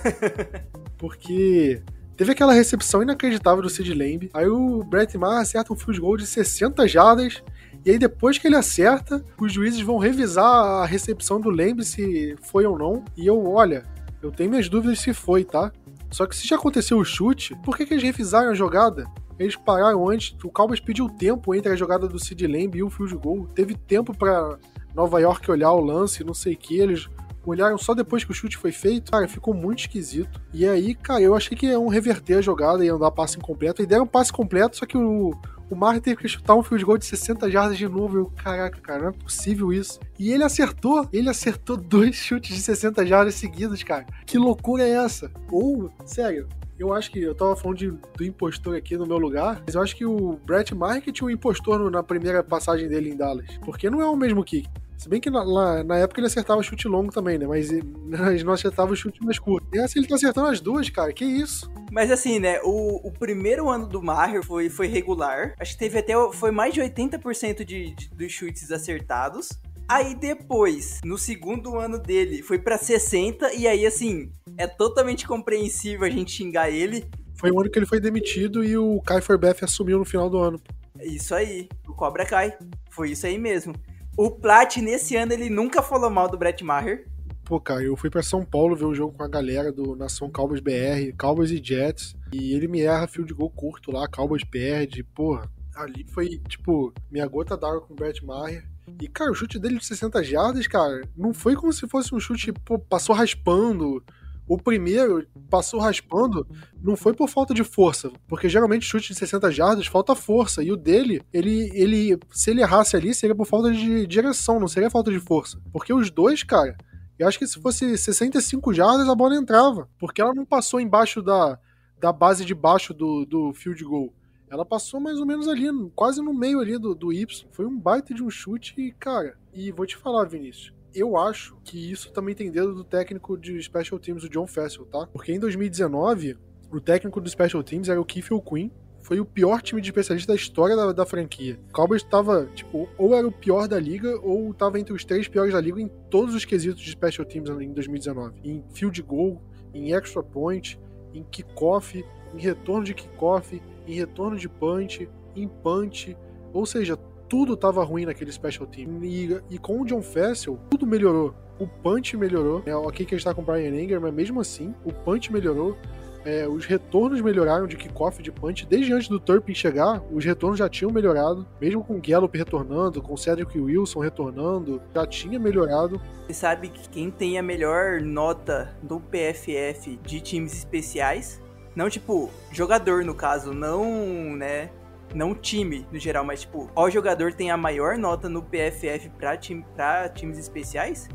[0.99, 1.83] porque
[2.17, 4.31] Teve aquela recepção inacreditável do Sid Lamb.
[4.33, 7.43] Aí o Brett Maher acerta um field goal de 60 jardas.
[7.85, 12.37] E aí depois que ele acerta, os juízes vão revisar a recepção do Lamb se
[12.43, 13.05] foi ou não.
[13.17, 13.85] E eu, olha,
[14.23, 15.73] eu tenho minhas dúvidas se foi, tá?
[16.11, 19.05] Só que se já aconteceu o chute, por que, que eles revisaram a jogada?
[19.37, 22.91] Eles pararam antes, o Cowboys pediu tempo entre a jogada do Sid Lamb e o
[22.91, 23.47] field goal.
[23.53, 24.57] Teve tempo para
[24.95, 26.79] Nova York olhar o lance, não sei o que.
[26.79, 27.09] Eles
[27.47, 30.41] olharam só depois que o chute foi feito, cara, ficou muito esquisito.
[30.53, 33.83] E aí, cara, eu achei que iam reverter a jogada, iam dar passe incompleto.
[33.83, 35.33] E deram um passe completo, só que o,
[35.71, 38.19] o Mar teve que chutar um field goal de 60 jardas de novo.
[38.19, 39.99] Eu, caraca, cara, não é possível isso.
[40.19, 44.07] E ele acertou, ele acertou dois chutes de 60 jardas seguidos, cara.
[44.27, 45.31] Que loucura é essa?
[45.51, 49.63] Ou, sério, eu acho que eu tava falando de, do impostor aqui no meu lugar,
[49.65, 53.11] mas eu acho que o Brett Mark tinha um impostor no, na primeira passagem dele
[53.11, 53.47] em Dallas.
[53.65, 54.69] Porque não é o mesmo kick.
[54.97, 57.47] Se bem que na, lá, na época ele acertava chute longo também, né?
[57.47, 57.71] Mas
[58.07, 59.67] nós não acertava o chute mais curto.
[59.75, 61.13] E essa ele tá acertando as duas, cara.
[61.13, 61.71] Que isso?
[61.91, 62.61] Mas assim, né?
[62.63, 65.55] O, o primeiro ano do Maher foi, foi regular.
[65.59, 66.15] Acho que teve até.
[66.33, 69.49] Foi mais de 80% de, de, dos chutes acertados.
[69.87, 76.07] Aí depois, no segundo ano dele, foi para 60 e aí assim, é totalmente compreensível
[76.07, 77.05] a gente xingar ele.
[77.35, 80.39] Foi o ano que ele foi demitido e o Kai Forbath assumiu no final do
[80.39, 80.59] ano.
[81.03, 82.57] Isso aí, o Cobra Kai.
[82.89, 83.75] Foi isso aí mesmo.
[84.17, 87.09] O Plat, nesse ano, ele nunca falou mal do Brett Maher.
[87.45, 90.31] Pô, cara, eu fui para São Paulo ver o jogo com a galera do Nação
[90.31, 95.03] Cowboys BR, Cowboys e Jets, e ele me erra field goal curto lá, Cowboys perde,
[95.03, 95.51] porra.
[95.75, 98.65] Ali foi, tipo, minha gota d'água com o Brett Maher.
[99.01, 102.21] E, cara, o chute dele de 60 jardas, cara, não foi como se fosse um
[102.21, 104.01] chute, pô, passou raspando.
[104.47, 106.47] O primeiro passou raspando,
[106.83, 110.71] não foi por falta de força, porque geralmente chute de 60 jardas falta força, e
[110.71, 114.91] o dele, ele, ele se ele errasse ali, seria por falta de direção, não seria
[114.91, 115.59] falta de força.
[115.73, 116.77] Porque os dois, cara,
[117.19, 121.23] eu acho que se fosse 65 jardas, a bola entrava, porque ela não passou embaixo
[121.23, 121.59] da,
[121.99, 124.13] da base de baixo do, do field goal.
[124.51, 127.47] Ela passou mais ou menos ali, quase no meio ali do, do Y.
[127.51, 131.57] Foi um baita de um chute e, cara, e vou te falar, Vinícius, eu acho
[131.65, 135.07] que isso também tem dedo do técnico de Special Teams, o John Fessel, tá?
[135.13, 136.39] Porque em 2019,
[136.71, 138.71] o técnico do Special Teams era o Keith Quinn,
[139.05, 141.61] foi o pior time de especialista da história da, da franquia.
[141.69, 145.29] O Cowboys estava, tipo, ou era o pior da liga, ou estava entre os três
[145.29, 148.41] piores da liga em todos os quesitos de special teams em 2019.
[148.43, 149.43] Em field goal,
[149.75, 150.81] em extra point,
[151.13, 152.03] em kickoff,
[152.35, 156.17] em retorno de kickoff, em retorno de punch, em punch.
[156.53, 159.03] Ou seja, tudo estava ruim naquele special team.
[159.03, 161.35] E, e, com o John Fessel, tudo melhorou.
[161.59, 162.63] O punch melhorou.
[162.67, 165.33] É, ok que a gente tá com o Brian Anger, mas mesmo assim, o punch
[165.33, 165.77] melhorou.
[166.25, 168.67] É, os retornos melhoraram de kickoff de punch.
[168.67, 171.47] Desde antes do Turpin chegar, os retornos já tinham melhorado.
[171.61, 176.01] Mesmo com o Gallup retornando, com o Cedric Wilson retornando, já tinha melhorado.
[176.27, 181.43] Você sabe que quem tem a melhor nota do PFF de times especiais,
[181.77, 184.71] não tipo jogador no caso, não, né?
[185.15, 189.37] Não time no geral, mas tipo, qual jogador tem a maior nota no PFF pra,
[189.37, 191.09] time, pra times especiais?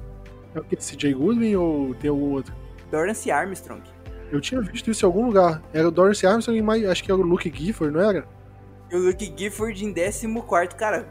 [0.55, 0.77] É o que?
[0.77, 2.55] CJ Goodwin ou tem algum outro?
[2.89, 3.83] Dorance Armstrong.
[4.31, 5.62] Eu tinha visto isso em algum lugar.
[5.73, 8.25] Era o Dorance Armstrong e acho que era o Luke Gifford, não era?
[8.91, 10.75] O Luke Gifford em 14.
[10.75, 11.07] Cara,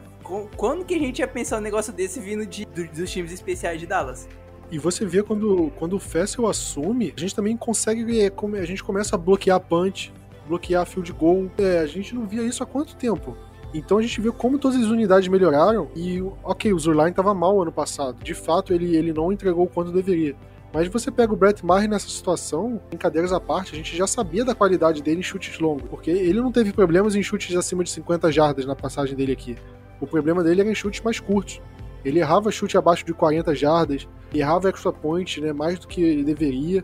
[0.56, 3.86] quando que a gente ia pensar um negócio desse vindo de, dos times especiais de
[3.86, 4.28] Dallas?
[4.70, 8.20] E você vê quando, quando o Fessel assume, a gente também consegue.
[8.20, 10.12] É, a gente começa a bloquear punch,
[10.48, 11.50] bloquear field goal.
[11.58, 13.36] É, a gente não via isso há quanto tempo?
[13.72, 17.60] Então a gente vê como todas as unidades melhoraram e, ok, o Zurline estava mal
[17.60, 18.22] ano passado.
[18.24, 20.34] De fato, ele, ele não entregou o quanto deveria.
[20.72, 24.44] Mas você pega o Brett Maher nessa situação, brincadeiras à parte, a gente já sabia
[24.44, 27.90] da qualidade dele em chutes longos, porque ele não teve problemas em chutes acima de
[27.90, 29.56] 50 jardas na passagem dele aqui.
[30.00, 31.60] O problema dele era em chutes mais curtos.
[32.04, 36.22] Ele errava chute abaixo de 40 jardas, errava extra point, né, mais do que ele
[36.22, 36.82] deveria,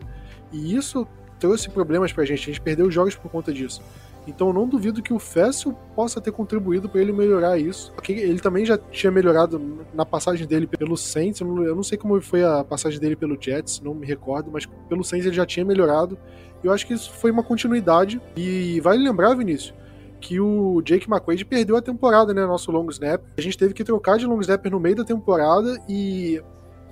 [0.51, 1.07] e isso
[1.39, 3.81] trouxe problemas pra gente, a gente perdeu jogos por conta disso.
[4.27, 7.93] Então eu não duvido que o Fessel possa ter contribuído para ele melhorar isso.
[8.09, 11.41] Ele também já tinha melhorado na passagem dele pelo Saints.
[11.41, 15.03] Eu não sei como foi a passagem dele pelo Jets, não me recordo, mas pelo
[15.03, 16.17] Saints ele já tinha melhorado.
[16.63, 18.19] Eu acho que isso foi uma continuidade.
[18.35, 19.75] E vale lembrar, Vinícius,
[20.19, 22.47] que o Jake McQuaid perdeu a temporada, né?
[22.47, 23.21] Nosso long snap.
[23.37, 26.41] A gente teve que trocar de long snapper no meio da temporada e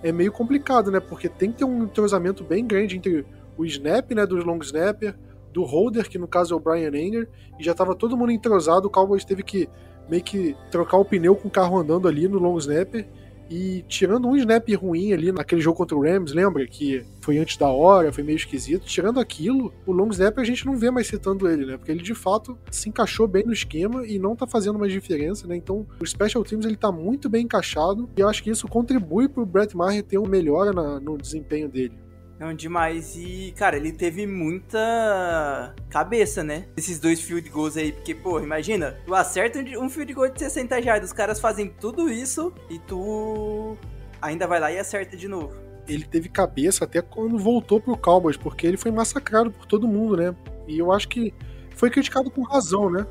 [0.03, 0.99] é meio complicado, né?
[0.99, 3.25] Porque tem que ter um entrosamento bem grande entre
[3.57, 5.15] o snap, né, do long snapper,
[5.51, 8.87] do holder, que no caso é o Brian Enger, e já estava todo mundo entrosado,
[8.87, 9.69] o Cowboys teve que
[10.09, 13.07] meio que trocar o pneu com o carro andando ali no long snapper,
[13.49, 16.65] e tirando um snap ruim ali naquele jogo contra o Rams, lembra?
[16.65, 18.85] Que foi antes da hora, foi meio esquisito.
[18.85, 21.77] Tirando aquilo, o long snap a gente não vê mais citando ele, né?
[21.77, 25.45] Porque ele de fato se encaixou bem no esquema e não tá fazendo mais diferença,
[25.45, 25.55] né?
[25.55, 29.27] Então o Special Teams ele tá muito bem encaixado e eu acho que isso contribui
[29.27, 32.02] pro Brett Maher ter uma melhora na, no desempenho dele.
[32.43, 33.15] Não, demais.
[33.15, 36.65] E, cara, ele teve muita cabeça, né?
[36.75, 37.93] Esses dois field goals aí.
[37.93, 42.11] Porque, pô, imagina, tu acerta um field goal de 60 jardas, os caras fazem tudo
[42.11, 43.77] isso e tu
[44.21, 45.55] ainda vai lá e acerta de novo.
[45.87, 50.17] Ele teve cabeça até quando voltou pro Cowboys, porque ele foi massacrado por todo mundo,
[50.17, 50.35] né?
[50.67, 51.33] E eu acho que
[51.77, 53.07] foi criticado com razão, né?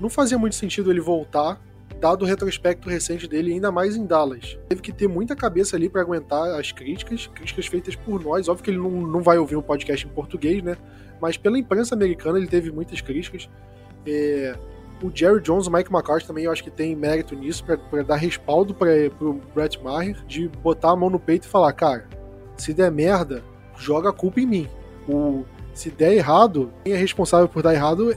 [0.00, 1.60] Não fazia muito sentido ele voltar
[2.00, 4.58] dado o retrospecto recente dele, ainda mais em Dallas.
[4.68, 8.48] Teve que ter muita cabeça ali para aguentar as críticas, críticas feitas por nós.
[8.48, 10.76] Óbvio que ele não, não vai ouvir um podcast em português, né?
[11.20, 13.48] Mas pela imprensa americana ele teve muitas críticas.
[14.06, 14.56] É,
[15.02, 18.16] o Jerry Jones, o Mike McCarthy também eu acho que tem mérito nisso para dar
[18.16, 22.08] respaldo para o Brett Maher de botar a mão no peito e falar, cara,
[22.56, 23.42] se der merda,
[23.76, 24.68] joga a culpa em mim.
[25.08, 28.16] O, se der errado, quem é responsável por dar errado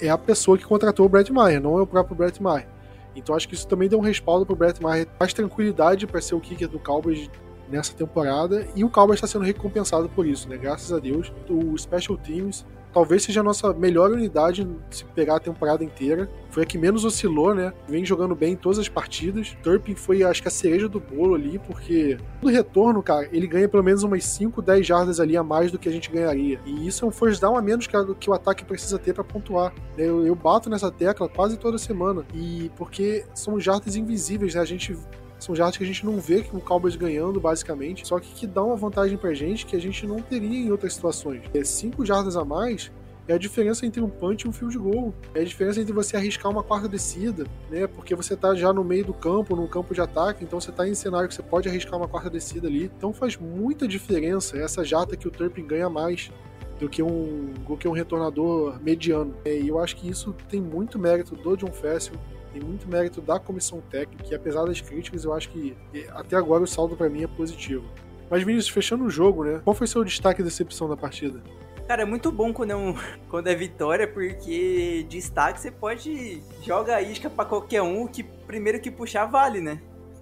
[0.00, 2.68] é a pessoa que contratou o Brett Maher, não é o próprio Brett Maher.
[3.16, 6.34] Então acho que isso também deu um respaldo pro Brett Maher, mais tranquilidade para ser
[6.34, 7.30] o kicker do Cowboys
[7.68, 10.56] nessa temporada e o Cowboys está sendo recompensado por isso, né?
[10.56, 12.64] Graças a Deus, o Special Teams
[12.96, 16.30] talvez seja a nossa melhor unidade se pegar a temporada inteira.
[16.48, 17.70] Foi a que menos oscilou, né?
[17.86, 19.54] Vem jogando bem em todas as partidas.
[19.62, 23.68] Turpin foi, acho que, a cereja do bolo ali, porque no retorno, cara, ele ganha
[23.68, 26.58] pelo menos umas 5, 10 jardas ali a mais do que a gente ganharia.
[26.64, 29.12] E isso é um first down a menos que, a, que o ataque precisa ter
[29.12, 29.74] para pontuar.
[29.98, 32.24] Eu, eu bato nessa tecla quase toda semana.
[32.32, 34.62] E porque são jardas invisíveis, né?
[34.62, 34.96] A gente
[35.38, 38.06] são jardas que a gente não vê que o Cowboys ganhando, basicamente.
[38.06, 40.94] Só que que dá uma vantagem pra gente que a gente não teria em outras
[40.94, 41.42] situações.
[41.54, 42.90] É 5 jardas a mais
[43.28, 45.12] é a diferença entre um punch e um field goal.
[45.34, 47.86] É a diferença entre você arriscar uma quarta descida, né?
[47.86, 50.86] Porque você tá já no meio do campo, no campo de ataque, então você tá
[50.86, 52.84] em cenário que você pode arriscar uma quarta descida ali.
[52.96, 56.30] Então faz muita diferença essa jata que o Turpin ganha mais
[56.78, 59.34] do que um, do que um retornador mediano.
[59.44, 62.14] E eu acho que isso tem muito mérito do John Fessel,
[62.56, 65.76] tem muito mérito da comissão técnica, e apesar das críticas, eu acho que
[66.12, 67.84] até agora o saldo para mim é positivo.
[68.30, 69.60] Mas Vinícius, fechando o jogo, né?
[69.62, 71.40] Qual foi seu destaque e decepção da partida?
[71.86, 72.94] Cara, é muito bom quando é, um,
[73.28, 78.80] quando é vitória, porque destaque você pode jogar a isca pra qualquer um, que primeiro
[78.80, 79.80] que puxar vale, né?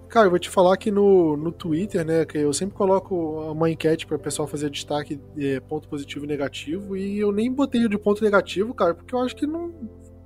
[0.09, 3.69] Cara, eu vou te falar que no, no Twitter, né, que eu sempre coloco uma
[3.69, 7.87] enquete para o pessoal fazer destaque é, ponto positivo e negativo, e eu nem botei
[7.87, 9.73] de ponto negativo, cara, porque eu acho que não,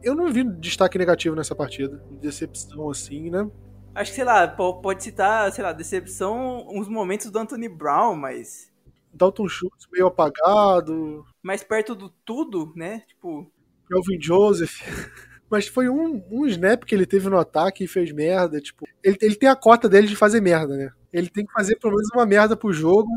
[0.03, 2.03] eu não vi destaque negativo nessa partida.
[2.21, 3.49] Decepção assim, né?
[3.93, 8.71] Acho que, sei lá, pode citar, sei lá, decepção uns momentos do Anthony Brown, mas.
[9.13, 11.25] Dalton Schultz meio apagado.
[11.41, 13.03] Mais perto do tudo, né?
[13.07, 13.51] Tipo.
[13.87, 14.81] Kelvin Joseph.
[15.49, 18.61] Mas foi um, um snap que ele teve no ataque e fez merda.
[18.61, 20.91] Tipo, ele, ele tem a cota dele de fazer merda, né?
[21.11, 23.09] Ele tem que fazer pelo menos uma merda pro jogo.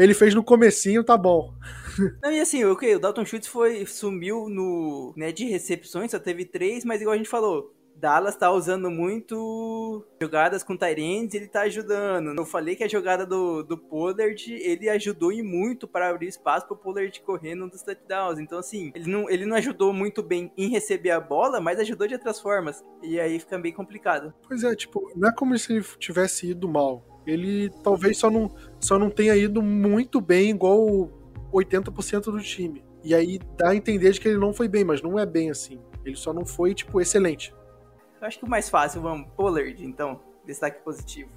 [0.00, 1.52] Ele fez no comecinho, tá bom.
[2.22, 6.46] Não, e assim, okay, o Dalton Schultz foi, sumiu no, né, de recepções, só teve
[6.46, 11.62] três, mas igual a gente falou, Dallas tá usando muito jogadas com Tyrands, ele tá
[11.62, 12.34] ajudando.
[12.34, 16.66] Eu falei que a jogada do, do Pollard, ele ajudou e muito para abrir espaço
[16.66, 18.38] pro Pollard correr no dos touchdowns.
[18.38, 22.08] Então, assim, ele não, ele não ajudou muito bem em receber a bola, mas ajudou
[22.08, 22.82] de outras formas.
[23.02, 24.32] E aí fica bem complicado.
[24.48, 27.04] Pois é, tipo, não é como se ele tivesse ido mal.
[27.26, 31.10] Ele talvez só não, só não tenha ido muito bem, igual
[31.52, 32.82] 80% do time.
[33.04, 35.50] E aí dá a entender de que ele não foi bem, mas não é bem
[35.50, 35.78] assim.
[36.04, 37.54] Ele só não foi, tipo, excelente.
[38.20, 41.30] Eu acho que o mais fácil, vamos, Pollard, então, destaque positivo.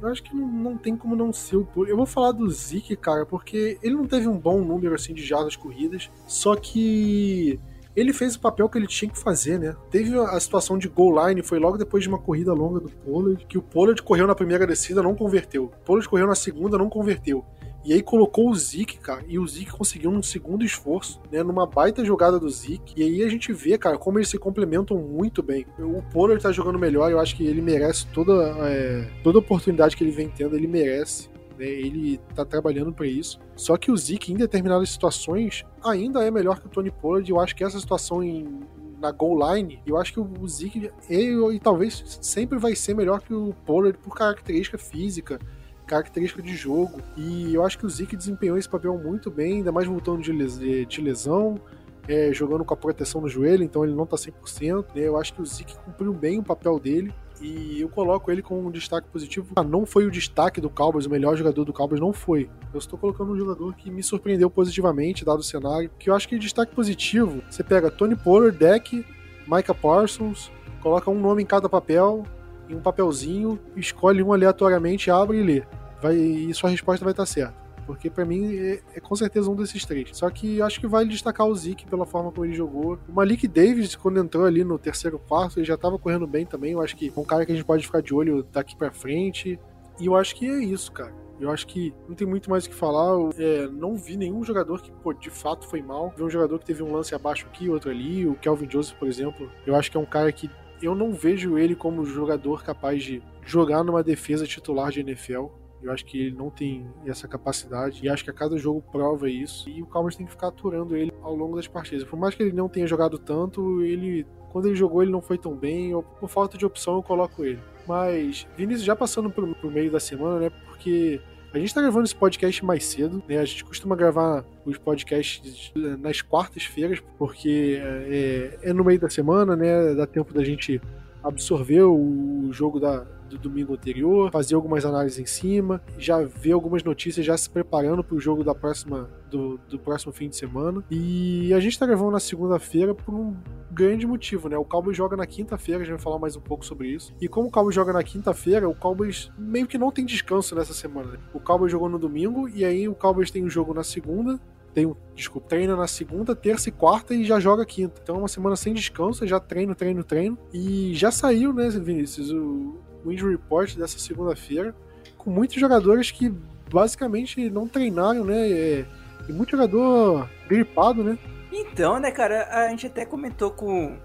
[0.00, 1.90] Eu acho que não, não tem como não ser o Pollard.
[1.90, 5.22] Eu vou falar do Zeke, cara, porque ele não teve um bom número, assim, de
[5.22, 7.60] jardas corridas, só que
[7.94, 9.74] ele fez o papel que ele tinha que fazer, né?
[9.90, 13.44] Teve a situação de goal line, foi logo depois de uma corrida longa do Pollard,
[13.46, 15.64] que o Pollard correu na primeira descida, não converteu.
[15.64, 17.44] O Pollard correu na segunda, não converteu.
[17.82, 21.66] E aí colocou o Zeke, cara, e o Zeke conseguiu num segundo esforço, né, numa
[21.66, 22.92] baita jogada do Zeke.
[22.94, 25.66] E aí a gente vê, cara, como eles se complementam muito bem.
[25.78, 28.34] O Pollard tá jogando melhor, eu acho que ele merece toda,
[28.68, 31.30] é, toda oportunidade que ele vem tendo, ele merece.
[31.60, 33.38] Né, ele tá trabalhando para isso.
[33.54, 37.30] Só que o Zeke, em determinadas situações, ainda é melhor que o Tony Pollard.
[37.30, 38.60] Eu acho que essa situação em,
[38.98, 43.20] na goal line, eu acho que o Zeke, ele, e talvez sempre vai ser melhor
[43.20, 45.38] que o Pollard por característica física
[45.86, 47.02] característica de jogo.
[47.14, 51.00] E eu acho que o Zeke desempenhou esse papel muito bem, ainda mais voltando de
[51.02, 51.60] lesão.
[52.08, 54.86] É, jogando com a proteção no joelho, então ele não tá 100%.
[54.94, 55.02] Né?
[55.02, 58.66] Eu acho que o Zeke cumpriu bem o papel dele e eu coloco ele como
[58.66, 59.52] um destaque positivo.
[59.56, 62.50] Ah, não foi o destaque do Cowboys, o melhor jogador do Cowboys não foi.
[62.72, 65.90] Eu estou colocando um jogador que me surpreendeu positivamente, dado o cenário.
[65.98, 69.04] Que eu acho que destaque positivo, você pega Tony Pollard, Deck,
[69.46, 70.50] Micah Parsons,
[70.80, 72.24] coloca um nome em cada papel,
[72.68, 75.62] em um papelzinho, escolhe um aleatoriamente, abre e lê
[76.00, 77.54] vai, e sua resposta vai estar certa.
[77.92, 80.10] Porque para mim é, é, com certeza um desses três.
[80.12, 82.98] Só que acho que vale destacar o Zeke pela forma como ele jogou.
[83.08, 86.72] O Malik Davis, quando entrou ali no terceiro quarto, ele já tava correndo bem também.
[86.72, 88.90] Eu acho que é um cara que a gente pode ficar de olho daqui para
[88.90, 89.58] frente.
[89.98, 91.12] E eu acho que é isso, cara.
[91.40, 93.12] Eu acho que não tem muito mais o que falar.
[93.12, 96.12] Eu, é, não vi nenhum jogador que, pô, de fato foi mal.
[96.16, 98.26] Vi um jogador que teve um lance abaixo aqui, outro ali.
[98.26, 99.50] O Kelvin Joseph, por exemplo.
[99.66, 100.50] Eu acho que é um cara que
[100.82, 105.46] eu não vejo ele como jogador capaz de jogar numa defesa titular de NFL.
[105.82, 109.28] Eu acho que ele não tem essa capacidade e acho que a cada jogo prova
[109.30, 109.68] isso.
[109.68, 112.04] E o Cowboys tem que ficar aturando ele ao longo das partidas.
[112.04, 115.38] Por mais que ele não tenha jogado tanto, ele quando ele jogou ele não foi
[115.38, 115.90] tão bem.
[115.90, 117.60] Eu, por falta de opção eu coloco ele.
[117.86, 120.50] Mas Vinícius já passando pro, pro meio da semana, né?
[120.66, 121.20] Porque
[121.52, 123.38] a gente tá gravando esse podcast mais cedo, né?
[123.38, 129.56] A gente costuma gravar os podcasts nas quartas-feiras, porque é, é, no meio da semana,
[129.56, 129.94] né?
[129.94, 130.80] Dá tempo da gente
[131.22, 136.82] absorver o jogo da, do domingo anterior, fazer algumas análises em cima, já ver algumas
[136.82, 140.82] notícias, já se preparando para o jogo da próxima, do, do próximo fim de semana.
[140.90, 143.36] E a gente está gravando na segunda-feira por um
[143.70, 144.56] grande motivo, né?
[144.56, 147.14] O Cowboys joga na quinta-feira, a gente vai falar mais um pouco sobre isso.
[147.20, 150.74] E como o Cowboys joga na quinta-feira, o Cowboys meio que não tem descanso nessa
[150.74, 151.12] semana.
[151.12, 151.18] Né?
[151.32, 154.40] O Cowboys jogou no domingo e aí o Cowboys tem um jogo na segunda
[154.74, 158.00] tem um, desculpa, treina na segunda, terça e quarta e já joga quinta.
[158.02, 160.38] Então é uma semana sem descanso, já treino, treino, treino.
[160.52, 164.74] E já saiu, né, Vinícius, o, o injury report dessa segunda-feira,
[165.18, 166.32] com muitos jogadores que
[166.72, 168.50] basicamente não treinaram, né?
[168.50, 168.86] É,
[169.28, 171.18] e muito jogador gripado, né?
[171.52, 173.98] Então, né, cara, a gente até comentou com,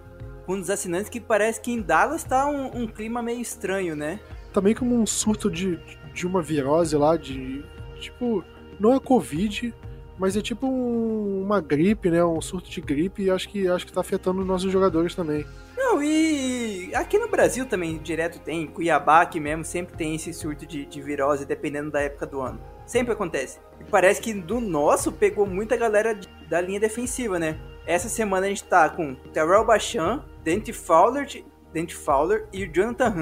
[0.46, 3.96] com um dos assinantes que parece que em Dallas tá um, um clima meio estranho,
[3.96, 4.20] né?
[4.52, 5.80] Também como um surto de,
[6.14, 7.64] de uma virose lá, de.
[8.00, 8.44] Tipo,
[8.80, 9.74] não é Covid,
[10.18, 12.24] mas é tipo um, uma gripe, né?
[12.24, 15.46] Um surto de gripe e acho que, acho que tá afetando os nossos jogadores também.
[15.78, 20.66] Não, e aqui no Brasil também direto tem, Cuiabá aqui mesmo sempre tem esse surto
[20.66, 22.60] de, de virose, dependendo da época do ano.
[22.86, 23.60] Sempre acontece.
[23.80, 26.18] E parece que do nosso pegou muita galera
[26.50, 27.60] da linha defensiva, né?
[27.86, 31.28] Essa semana a gente tá com Terrell Bachan, Dante Fowler,
[31.76, 33.14] Dante Fowler e o Jonathan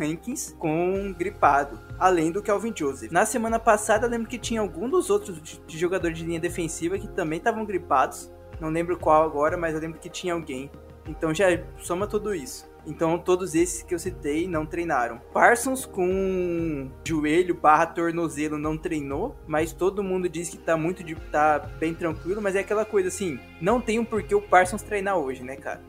[0.00, 3.12] Hankins com gripado, além do Calvin Joseph.
[3.12, 7.06] Na semana passada, lembro que tinha algum dos outros de jogadores de linha defensiva que
[7.06, 8.32] também estavam gripados.
[8.58, 10.70] Não lembro qual agora, mas eu lembro que tinha alguém.
[11.06, 11.46] Então já
[11.76, 12.66] soma tudo isso.
[12.86, 15.20] Então todos esses que eu citei não treinaram.
[15.34, 21.14] Parsons com joelho barra tornozelo não treinou, mas todo mundo diz que tá muito de,
[21.14, 25.18] tá bem tranquilo, mas é aquela coisa assim, não tem um porquê o Parsons treinar
[25.18, 25.82] hoje, né, cara?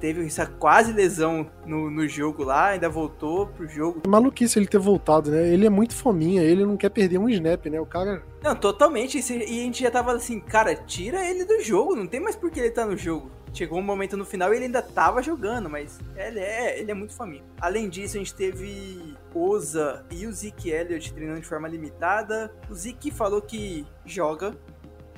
[0.00, 4.02] Teve essa quase lesão no, no jogo lá, ainda voltou pro jogo.
[4.04, 5.48] É maluquice ele ter voltado, né?
[5.48, 7.80] Ele é muito fominha, ele não quer perder um snap, né?
[7.80, 8.22] O cara.
[8.42, 9.18] Não, totalmente.
[9.18, 12.50] E a gente já tava assim, cara, tira ele do jogo, não tem mais por
[12.50, 13.30] que ele tá no jogo.
[13.52, 16.94] Chegou um momento no final e ele ainda tava jogando, mas ele é, ele é
[16.94, 17.46] muito faminto.
[17.58, 22.52] Além disso, a gente teve Oza e o Zeke Elliott treinando de forma limitada.
[22.68, 24.54] O Zeke falou que joga,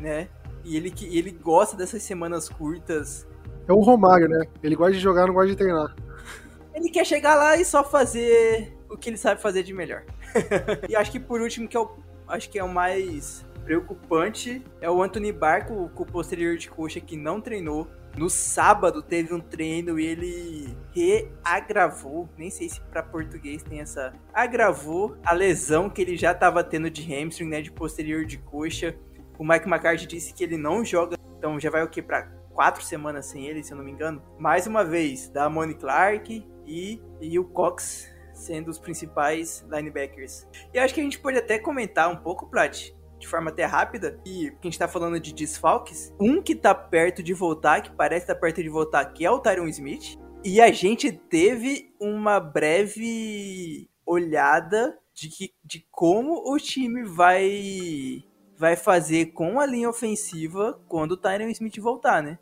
[0.00, 0.28] né?
[0.64, 3.26] E ele, que ele gosta dessas semanas curtas
[3.68, 4.46] é o Romário, né?
[4.62, 5.94] Ele gosta de jogar, não gosta de treinar.
[6.74, 10.04] Ele quer chegar lá e só fazer o que ele sabe fazer de melhor.
[10.88, 11.90] e acho que por último, que é o,
[12.26, 17.00] acho que é o mais preocupante, é o Anthony Barco com o posterior de coxa
[17.00, 17.86] que não treinou.
[18.16, 24.12] No sábado teve um treino e ele reagravou, nem sei se para português tem essa,
[24.32, 28.96] agravou a lesão que ele já estava tendo de hamstring, né, de posterior de coxa.
[29.38, 32.82] O Mike McCarthy disse que ele não joga, então já vai o que para quatro
[32.82, 34.20] semanas sem ele, se eu não me engano.
[34.36, 40.44] Mais uma vez, da Moni Clark e, e o Cox sendo os principais linebackers.
[40.74, 44.20] E acho que a gente pode até comentar um pouco, Plat, de forma até rápida,
[44.26, 46.12] e que a gente tá falando de desfalques.
[46.20, 49.30] Um que tá perto de voltar, que parece estar tá perto de voltar, que é
[49.30, 50.18] o Tyron Smith.
[50.44, 58.24] E a gente teve uma breve olhada de, que, de como o time vai
[58.56, 62.36] vai fazer com a linha ofensiva quando o Tyron Smith voltar, né?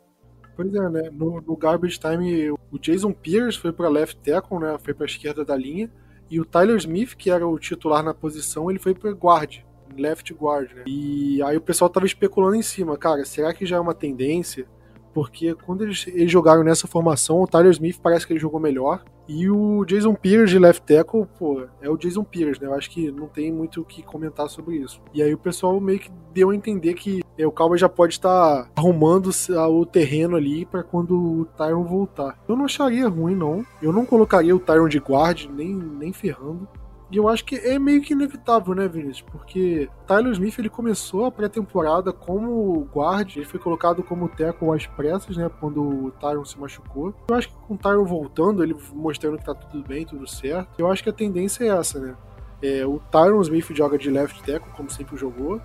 [0.57, 1.09] Pois é, né?
[1.11, 4.75] No, no Garbage Time, o Jason Pierce foi para left tackle, né?
[4.83, 5.87] Foi para esquerda da linha.
[6.31, 9.59] E o Tyler Smith, que era o titular na posição, ele foi para guard,
[9.95, 10.83] left guard, né?
[10.87, 14.67] E aí o pessoal tava especulando em cima, cara, será que já é uma tendência?
[15.13, 19.05] Porque quando eles, eles jogaram nessa formação, o Tyler Smith parece que ele jogou melhor.
[19.27, 22.67] E o Jason Pierce de left tackle, pô, é o Jason Pierce, né?
[22.67, 25.01] Eu acho que não tem muito o que comentar sobre isso.
[25.13, 28.13] E aí o pessoal meio que deu a entender que é, o Cowboy já pode
[28.13, 29.29] estar arrumando
[29.69, 32.39] o terreno ali para quando o Tyron voltar.
[32.47, 33.65] Eu não acharia ruim, não.
[33.81, 36.67] Eu não colocaria o Tyron de guard, nem, nem ferrando.
[37.09, 39.21] E eu acho que é meio que inevitável, né, Vinícius?
[39.21, 44.85] Porque Tyler Smith ele começou a pré-temporada como guard, ele foi colocado como teco às
[44.85, 47.13] pressas, né, quando o Tyron se machucou.
[47.29, 50.69] Eu acho que com o Tyron voltando, ele mostrando que tá tudo bem, tudo certo,
[50.77, 52.15] eu acho que a tendência é essa, né?
[52.61, 55.61] É, o Tyron Smith joga de left tackle, como sempre jogou.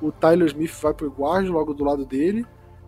[0.00, 2.46] O Tyler Smith vai pro guard logo do lado dele.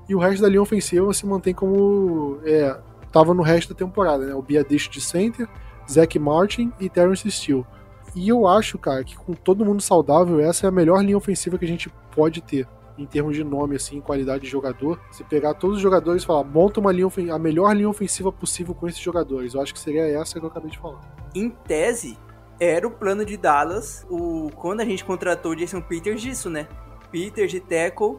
[0.08, 2.78] E o resto da linha ofensiva se mantém como é,
[3.12, 4.34] tava no resto da temporada, né?
[4.34, 5.48] O Biadish de center,
[5.90, 7.66] Zach Martin e Terrence Steele.
[8.14, 11.58] E eu acho, cara, que com todo mundo saudável, essa é a melhor linha ofensiva
[11.58, 12.66] que a gente pode ter.
[12.96, 15.00] Em termos de nome, assim, qualidade de jogador.
[15.12, 18.74] Se pegar todos os jogadores e falar, monta uma linha a melhor linha ofensiva possível
[18.74, 19.54] com esses jogadores.
[19.54, 21.00] Eu acho que seria essa que eu acabei de falar.
[21.32, 22.18] Em tese,
[22.58, 26.66] era o plano de Dallas, o quando a gente contratou o Jason Peters disso, né?
[27.12, 28.18] Peters de tackle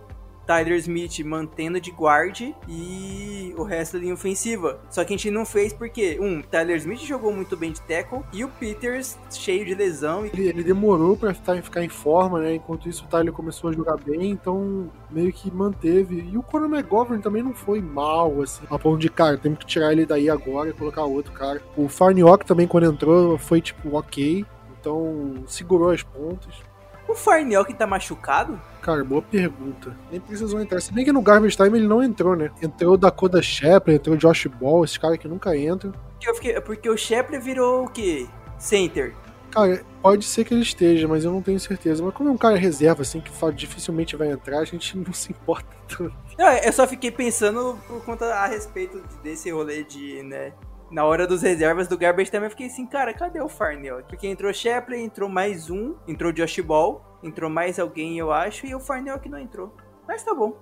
[0.50, 4.80] Tyler Smith mantendo de guard e o resto linha ofensiva.
[4.90, 8.24] Só que a gente não fez porque, um, Tyler Smith jogou muito bem de tackle
[8.34, 10.26] e o Peters cheio de lesão.
[10.26, 12.56] Ele, ele demorou para ficar em forma, né?
[12.56, 16.28] Enquanto isso o Tyler começou a jogar bem, então meio que manteve.
[16.32, 19.68] E o Conor McGovern também não foi mal, assim, a ponto de, cara, temos que
[19.68, 21.62] tirar ele daí agora e colocar outro cara.
[21.78, 24.44] O Farniok também, quando entrou, foi tipo ok.
[24.80, 26.69] Então, segurou as pontas.
[27.10, 28.62] O Farnell que tá machucado?
[28.84, 29.98] Cara, boa pergunta.
[30.12, 30.80] Nem precisou entrar.
[30.80, 32.52] Se bem que no Garbage Time ele não entrou, né?
[32.62, 35.92] Entrou o Dakota Shepard, entrou o Josh Ball, esse cara que nunca entra.
[36.22, 38.28] Eu fiquei, porque o Shepard virou o quê?
[38.60, 39.16] Center.
[39.50, 42.04] Cara, pode ser que ele esteja, mas eu não tenho certeza.
[42.04, 45.32] Mas como é um cara reserva, assim, que dificilmente vai entrar, a gente não se
[45.32, 46.14] importa tanto.
[46.38, 50.54] Não, eu só fiquei pensando por conta a respeito desse rolê de, né?
[50.92, 54.04] Na hora dos reservas do Garbage também fiquei assim, cara, cadê o Farnell?
[54.08, 58.74] Porque entrou Shepley, entrou mais um, entrou Josh Ball, entrou mais alguém, eu acho, e
[58.74, 59.76] o Farnell que não entrou.
[60.08, 60.58] Mas tá bom.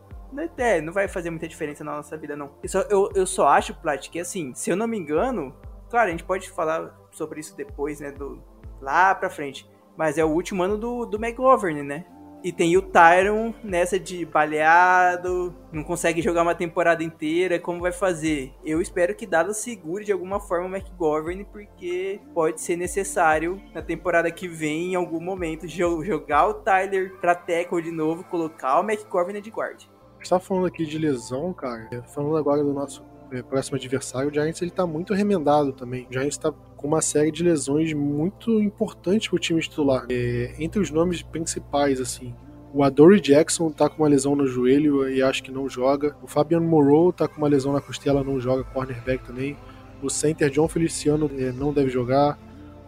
[0.58, 2.52] É, não vai fazer muita diferença na nossa vida, não.
[2.62, 5.56] Eu só, eu, eu só acho, Plat, que assim, se eu não me engano,
[5.90, 8.12] claro, a gente pode falar sobre isso depois, né?
[8.12, 8.44] Do,
[8.82, 9.70] lá pra frente.
[9.96, 12.06] Mas é o último ano do, do McGovern, né?
[12.48, 17.92] E tem o Tyron nessa de baleado, não consegue jogar uma temporada inteira, como vai
[17.92, 18.54] fazer?
[18.64, 23.82] Eu espero que Dallas segure de alguma forma o McGovern, porque pode ser necessário na
[23.82, 28.90] temporada que vem, em algum momento, jogar o Tyler pra tackle de novo, colocar o
[28.90, 29.84] McGovern de guarda.
[30.18, 32.02] Você tá falando aqui de lesão, cara.
[32.16, 36.08] Falando agora do nosso é, próximo adversário, o Giants ele tá muito remendado também.
[36.10, 40.06] O Giants tá com uma série de lesões muito importantes pro time titular.
[40.10, 42.34] É, entre os nomes principais, assim,
[42.74, 46.16] o Adoree Jackson tá com uma lesão no joelho e acho que não joga.
[46.22, 49.58] O Fabian Moreau tá com uma lesão na costela, não joga, cornerback também.
[50.02, 52.38] O center John Feliciano é, não deve jogar.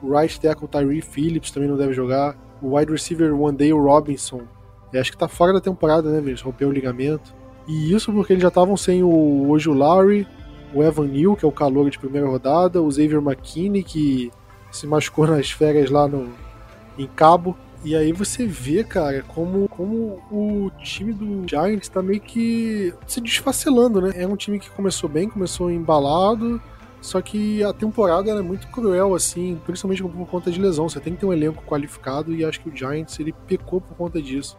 [0.02, 2.38] O right tackle Tyree Phillips também não deve jogar.
[2.62, 4.44] O wide receiver Wandale Robinson,
[4.94, 7.34] é, acho que tá fora da temporada, né, eles rompeu o ligamento.
[7.68, 10.28] E isso porque eles já estavam sem o Ojulari,
[10.74, 14.32] o Evan Neal, que é o calor de primeira rodada, o Xavier McKinney, que
[14.72, 16.30] se machucou nas férias lá no,
[16.98, 17.58] em Cabo.
[17.84, 23.22] E aí você vê, cara, como, como o time do Giants tá meio que se
[23.22, 24.12] desfacelando, né?
[24.16, 26.62] É um time que começou bem, começou embalado,
[27.02, 30.90] só que a temporada é muito cruel, assim, principalmente por conta de lesão.
[30.90, 33.96] Você tem que ter um elenco qualificado e acho que o Giants ele pecou por
[33.96, 34.58] conta disso.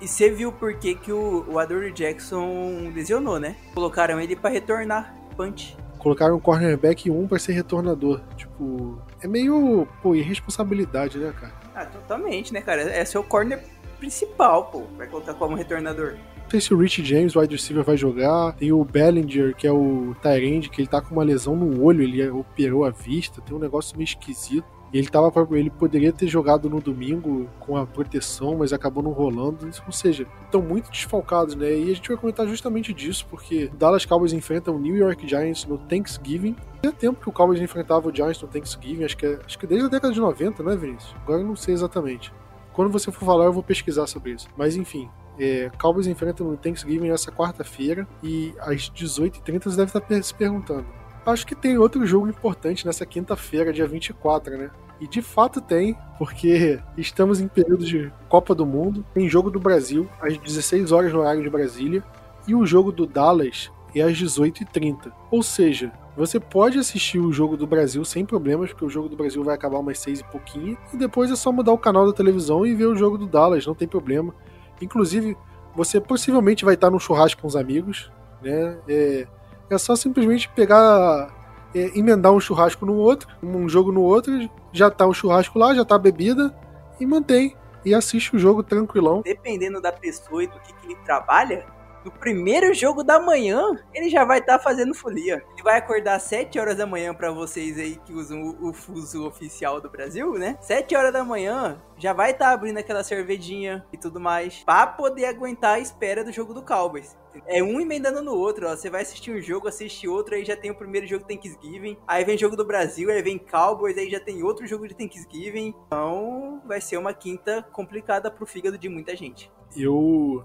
[0.00, 3.56] E você viu por que, que o, o Adore Jackson lesionou, né?
[3.74, 5.76] Colocaram ele para retornar, punch.
[5.98, 8.20] Colocaram o cornerback 1 para ser retornador.
[8.36, 11.52] Tipo, é meio, pô, irresponsabilidade, né, cara?
[11.74, 12.82] Ah, totalmente, né, cara?
[12.82, 13.62] É seu corner
[13.98, 14.84] principal, pô.
[14.96, 16.14] Vai colocar como retornador.
[16.42, 18.54] Não sei se o Rich James, o wide receiver, vai jogar.
[18.54, 22.02] Tem o Bellinger, que é o Tyrande, que ele tá com uma lesão no olho,
[22.02, 23.40] ele operou a vista.
[23.40, 24.66] Tem um negócio meio esquisito.
[24.92, 29.70] Ele tava ele poderia ter jogado no domingo com a proteção, mas acabou não rolando.
[29.86, 31.70] Ou seja, estão muito desfalcados, né?
[31.70, 35.64] E a gente vai comentar justamente disso, porque Dallas Cowboys enfrenta o New York Giants
[35.64, 36.56] no Thanksgiving.
[36.82, 39.66] Tinha tempo que o Cowboys enfrentava o Giants no Thanksgiving, acho que, é, acho que
[39.66, 41.14] desde a década de 90, né, Vinícius?
[41.22, 42.32] Agora eu não sei exatamente.
[42.72, 44.48] Quando você for falar, eu vou pesquisar sobre isso.
[44.56, 50.22] Mas enfim, é, Cowboys enfrenta no Thanksgiving essa quarta-feira e às 18h30 você deve estar
[50.22, 50.86] se perguntando:
[51.26, 54.70] acho que tem outro jogo importante nessa quinta-feira, dia 24, né?
[55.00, 59.58] E de fato tem, porque estamos em período de Copa do Mundo, tem jogo do
[59.58, 62.04] Brasil às 16 horas no horário de Brasília
[62.46, 65.10] e o jogo do Dallas é às 18h30.
[65.30, 69.16] Ou seja, você pode assistir o jogo do Brasil sem problemas, porque o jogo do
[69.16, 72.12] Brasil vai acabar umas 6 e pouquinho, e depois é só mudar o canal da
[72.12, 74.34] televisão e ver o jogo do Dallas, não tem problema.
[74.82, 75.36] Inclusive,
[75.74, 78.10] você possivelmente vai estar num churrasco com os amigos,
[78.42, 78.76] né?
[78.88, 79.26] É,
[79.74, 81.28] é só simplesmente pegar,
[81.74, 85.74] é, emendar um churrasco no outro, um jogo no outro, já tá o churrasco lá,
[85.74, 86.54] já tá a bebida,
[86.98, 87.56] e mantém.
[87.84, 89.22] E assiste o jogo tranquilão.
[89.22, 91.64] Dependendo da pessoa e do que, que ele trabalha,
[92.04, 95.44] no primeiro jogo da manhã, ele já vai estar tá fazendo folia.
[95.52, 98.72] Ele vai acordar às 7 horas da manhã para vocês aí que usam o, o,
[98.72, 100.56] fuso oficial do Brasil, né?
[100.60, 104.86] 7 horas da manhã, já vai estar tá abrindo aquela cervejinha e tudo mais, para
[104.86, 107.16] poder aguentar a espera do jogo do Cowboys.
[107.46, 108.74] É um emendando no outro, ó.
[108.74, 111.96] Você vai assistir um jogo, assiste outro, aí já tem o primeiro jogo Thanksgiving.
[112.06, 115.74] Aí vem jogo do Brasil, aí vem Cowboys, aí já tem outro jogo de Thanksgiving.
[115.86, 119.50] Então vai ser uma quinta complicada pro fígado de muita gente.
[119.76, 120.44] Eu.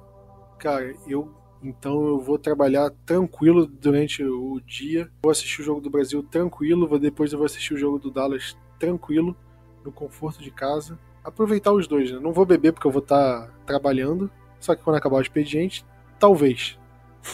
[0.60, 1.34] Cara, eu
[1.64, 5.10] então eu vou trabalhar tranquilo durante o dia.
[5.24, 8.58] Vou assistir o jogo do Brasil tranquilo, depois eu vou assistir o jogo do Dallas
[8.80, 9.36] tranquilo,
[9.84, 11.00] no conforto de casa.
[11.24, 12.20] Aproveitar os dois, né?
[12.20, 14.30] Não vou beber porque eu vou estar tá trabalhando.
[14.60, 15.86] Só que quando acabar o expediente,
[16.20, 16.78] talvez.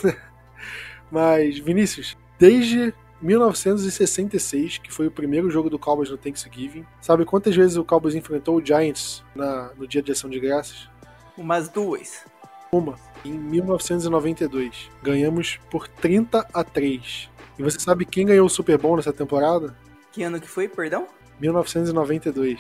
[1.12, 6.86] Mas, Vinícius, desde 1966, que foi o primeiro jogo do Cowboys no Thanksgiving.
[7.02, 10.90] Sabe quantas vezes o Cowboys enfrentou o Giants na, no dia de ação de graças?
[11.38, 12.26] Umas duas.
[12.72, 14.90] Uma em 1992.
[15.02, 17.30] Ganhamos por 30 a 3.
[17.58, 19.76] E você sabe quem ganhou o Super Bowl nessa temporada?
[20.12, 21.08] Que ano que foi, perdão?
[21.40, 22.60] 1992.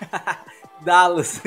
[0.82, 1.40] Dallas.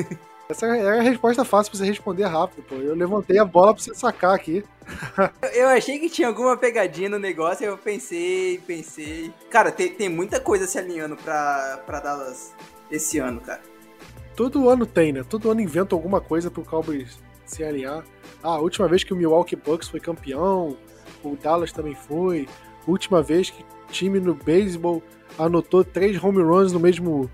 [0.48, 2.76] Essa é a resposta fácil pra você responder rápido, pô.
[2.76, 4.64] Eu levantei a bola pra você sacar aqui.
[5.54, 9.34] eu achei que tinha alguma pegadinha no negócio, eu pensei, pensei.
[9.50, 12.54] Cara, tem, tem muita coisa se alinhando pra, pra Dallas
[12.92, 13.62] esse ano, cara.
[14.36, 15.24] Todo ano tem, né?
[15.28, 18.04] Todo ano inventa alguma coisa pro Cowboys se alinhar.
[18.44, 20.78] Ah, a última vez que o Milwaukee Bucks foi campeão,
[21.24, 22.48] o Dallas também foi.
[22.88, 25.02] Última vez que time no beisebol
[25.38, 27.30] anotou três home runs no mesmo,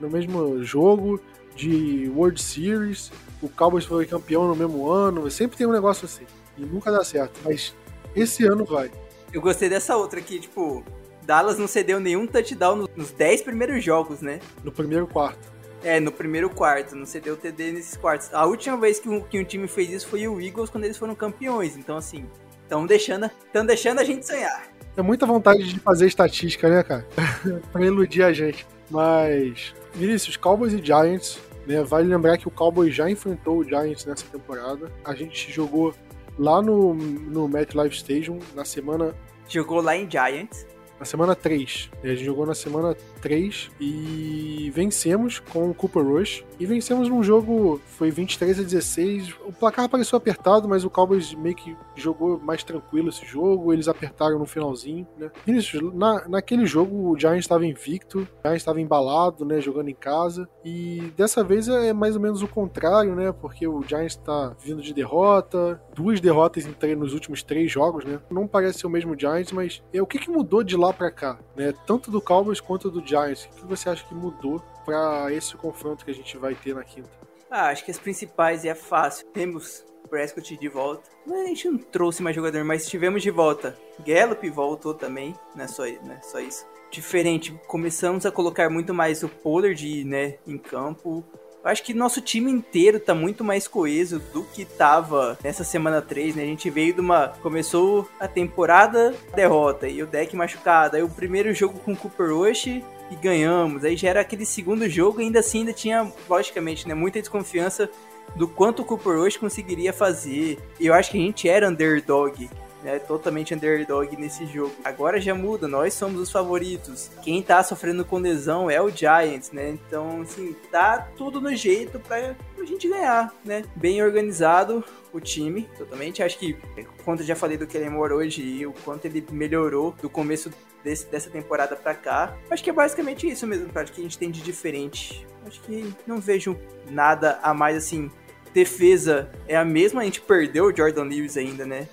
[0.00, 1.20] no mesmo jogo
[1.54, 6.24] de World Series, o Cowboys foi campeão no mesmo ano, sempre tem um negócio assim.
[6.56, 7.74] E nunca dá certo, mas
[8.14, 8.90] esse ano vai.
[9.32, 10.84] Eu gostei dessa outra aqui, tipo,
[11.22, 14.40] Dallas não cedeu nenhum touchdown nos 10 primeiros jogos, né?
[14.62, 15.51] No primeiro quarto.
[15.82, 18.32] É, no primeiro quarto, não cedeu TD nesses quartos.
[18.32, 20.96] A última vez que um, que um time fez isso foi o Eagles quando eles
[20.96, 21.76] foram campeões.
[21.76, 22.24] Então, assim,
[22.62, 24.64] estão deixando, tão deixando a gente sonhar.
[24.96, 27.06] É muita vontade de fazer estatística, né, cara?
[27.72, 28.66] pra iludir a gente.
[28.90, 31.82] Mas, Vinícius, Cowboys e Giants, né?
[31.82, 34.92] Vale lembrar que o Cowboys já enfrentou o Giants nessa temporada.
[35.04, 35.94] A gente jogou
[36.38, 39.14] lá no, no MetLife Stadium na semana.
[39.48, 40.66] Jogou lá em Giants
[40.98, 41.90] na semana 3.
[42.02, 46.44] A gente jogou na semana 3 e vencemos com o Cooper Rush.
[46.58, 49.34] E vencemos num jogo, foi 23 a 16.
[49.46, 53.72] O placar pareceu apertado, mas o Cowboys meio que jogou mais tranquilo esse jogo.
[53.72, 55.30] Eles apertaram no finalzinho, né?
[55.46, 59.60] Vinícius, na, naquele jogo o Giants estava invicto, o Giants estava embalado, né?
[59.60, 60.48] Jogando em casa.
[60.64, 63.32] E dessa vez é mais ou menos o contrário, né?
[63.32, 68.20] Porque o Giants está vindo de derrota, duas derrotas em, nos últimos três jogos, né?
[68.30, 71.10] Não parece ser o mesmo Giants, mas é, o que, que mudou de lá para
[71.10, 71.72] cá, né?
[71.86, 73.44] Tanto do Cowboys quanto do Giants.
[73.44, 76.82] O que você acha que mudou para esse confronto que a gente vai ter na
[76.82, 77.10] quinta?
[77.50, 79.26] Ah, acho que as principais é fácil.
[79.26, 81.08] Temos Prescott de volta.
[81.30, 83.78] A gente não trouxe mais jogador, mas tivemos de volta.
[84.06, 86.66] Gallup voltou também, não é só, não é só isso.
[86.90, 91.24] Diferente, começamos a colocar muito mais o Pollard né, em campo.
[91.64, 96.02] Eu acho que nosso time inteiro tá muito mais coeso do que tava nessa semana
[96.02, 96.42] 3, né?
[96.42, 97.28] A gente veio de uma.
[97.40, 100.96] Começou a temporada derrota e o deck machucado.
[100.96, 102.82] Aí o primeiro jogo com o Cooper Rush e
[103.22, 103.84] ganhamos.
[103.84, 107.88] Aí já era aquele segundo jogo e ainda assim ainda tinha, logicamente, né, muita desconfiança
[108.34, 110.58] do quanto o Cooper Rush conseguiria fazer.
[110.80, 112.50] Eu acho que a gente era underdog
[112.82, 114.74] né, totalmente underdog nesse jogo.
[114.84, 117.10] Agora já muda, nós somos os favoritos.
[117.22, 119.70] Quem tá sofrendo com lesão é o Giants, né?
[119.70, 123.64] Então, assim, tá tudo no jeito pra a gente ganhar, né?
[123.74, 126.22] Bem organizado o time, totalmente.
[126.22, 126.56] Acho que,
[127.04, 130.50] quanto eu já falei do Kellen Moore hoje e o quanto ele melhorou do começo
[130.82, 134.18] desse, dessa temporada pra cá, acho que é basicamente isso mesmo, acho que a gente
[134.18, 135.26] tem de diferente.
[135.46, 136.56] Acho que não vejo
[136.88, 138.10] nada a mais assim.
[138.54, 141.88] Defesa é a mesma, a gente perdeu o Jordan Lewis ainda, né?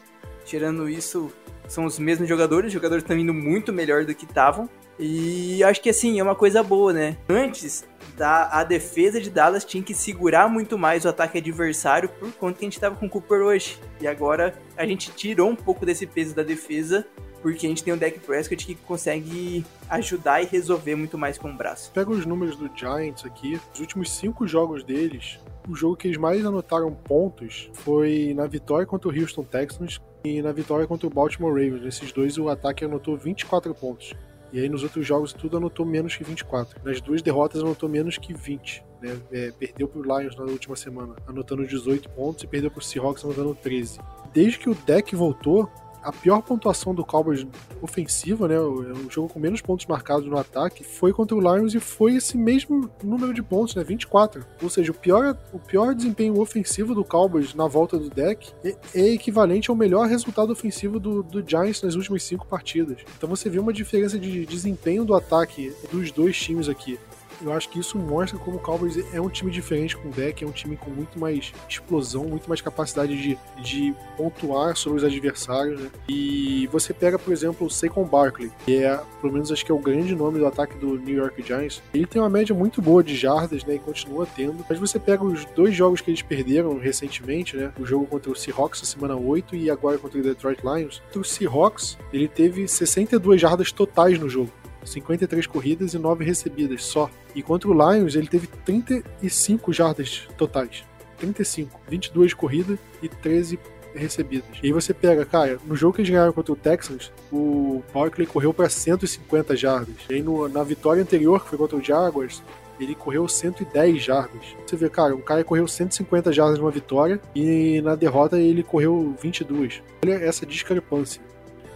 [0.50, 1.32] Tirando isso,
[1.68, 4.68] são os mesmos jogadores, os jogadores estão indo muito melhor do que estavam.
[4.98, 7.18] E acho que assim, é uma coisa boa, né?
[7.30, 7.88] Antes,
[8.18, 12.58] da, a defesa de Dallas tinha que segurar muito mais o ataque adversário por conta
[12.58, 13.80] que a gente estava com o Cooper hoje.
[14.02, 17.06] E agora a gente tirou um pouco desse peso da defesa
[17.44, 21.52] porque a gente tem um deck Prescott que consegue ajudar e resolver muito mais com
[21.52, 21.92] o braço.
[21.94, 25.40] Pega os números do Giants aqui, os últimos cinco jogos deles,
[25.70, 30.42] o jogo que eles mais anotaram pontos foi na vitória contra o Houston Texans e
[30.42, 31.82] na vitória contra o Baltimore Ravens.
[31.82, 34.14] Nesses dois o ataque anotou 24 pontos.
[34.52, 36.80] E aí nos outros jogos tudo anotou menos que 24.
[36.84, 38.84] Nas duas derrotas anotou menos que 20.
[39.02, 39.18] Né?
[39.32, 42.84] É, perdeu para o Lions na última semana, anotando 18 pontos, e perdeu para o
[42.84, 44.00] Seahawks anotando 13.
[44.34, 45.70] Desde que o deck voltou,
[46.04, 47.46] a pior pontuação do Cowboys
[47.82, 51.80] ofensiva, né, o, jogo com menos pontos marcados no ataque, foi contra o Lions e
[51.80, 54.46] foi esse mesmo número de pontos, né, 24.
[54.62, 58.76] Ou seja, o pior, o pior desempenho ofensivo do Cowboys na volta do deck é,
[58.94, 62.98] é equivalente ao melhor resultado ofensivo do, do Giants nas últimas cinco partidas.
[63.18, 67.00] Então você vê uma diferença de desempenho do ataque dos dois times aqui.
[67.42, 70.44] Eu acho que isso mostra como o Cowboys é um time diferente com o deck,
[70.44, 75.04] é um time com muito mais explosão, muito mais capacidade de, de pontuar sobre os
[75.04, 75.90] adversários, né?
[76.08, 79.76] E você pega, por exemplo, o Saquon Barkley, que é, pelo menos acho que é
[79.76, 81.82] o grande nome do ataque do New York Giants.
[81.94, 83.76] Ele tem uma média muito boa de jardas, né?
[83.76, 84.66] E continua tendo.
[84.70, 87.72] Mas você pega os dois jogos que eles perderam recentemente, né?
[87.80, 91.02] O jogo contra o Seahawks na semana 8 e agora contra o Detroit Lions.
[91.16, 94.52] O Seahawks, ele teve 62 jardas totais no jogo.
[94.84, 97.10] 53 corridas e 9 recebidas só.
[97.36, 100.84] E contra o Lions, ele teve 35 jardas totais.
[101.18, 101.80] 35.
[101.88, 103.60] 22 corridas e 13
[103.94, 104.58] recebidas.
[104.62, 108.28] E aí você pega, cara, no jogo que eles ganharam contra o Texans, o Barkley
[108.28, 109.96] correu para 150 jardas.
[110.10, 112.42] E aí no, na vitória anterior, que foi contra o Jaguars,
[112.80, 114.42] ele correu 110 jardas.
[114.66, 119.16] Você vê, cara, um cara correu 150 jardas numa vitória e na derrota ele correu
[119.22, 119.82] 22.
[120.04, 121.22] Olha essa discrepância.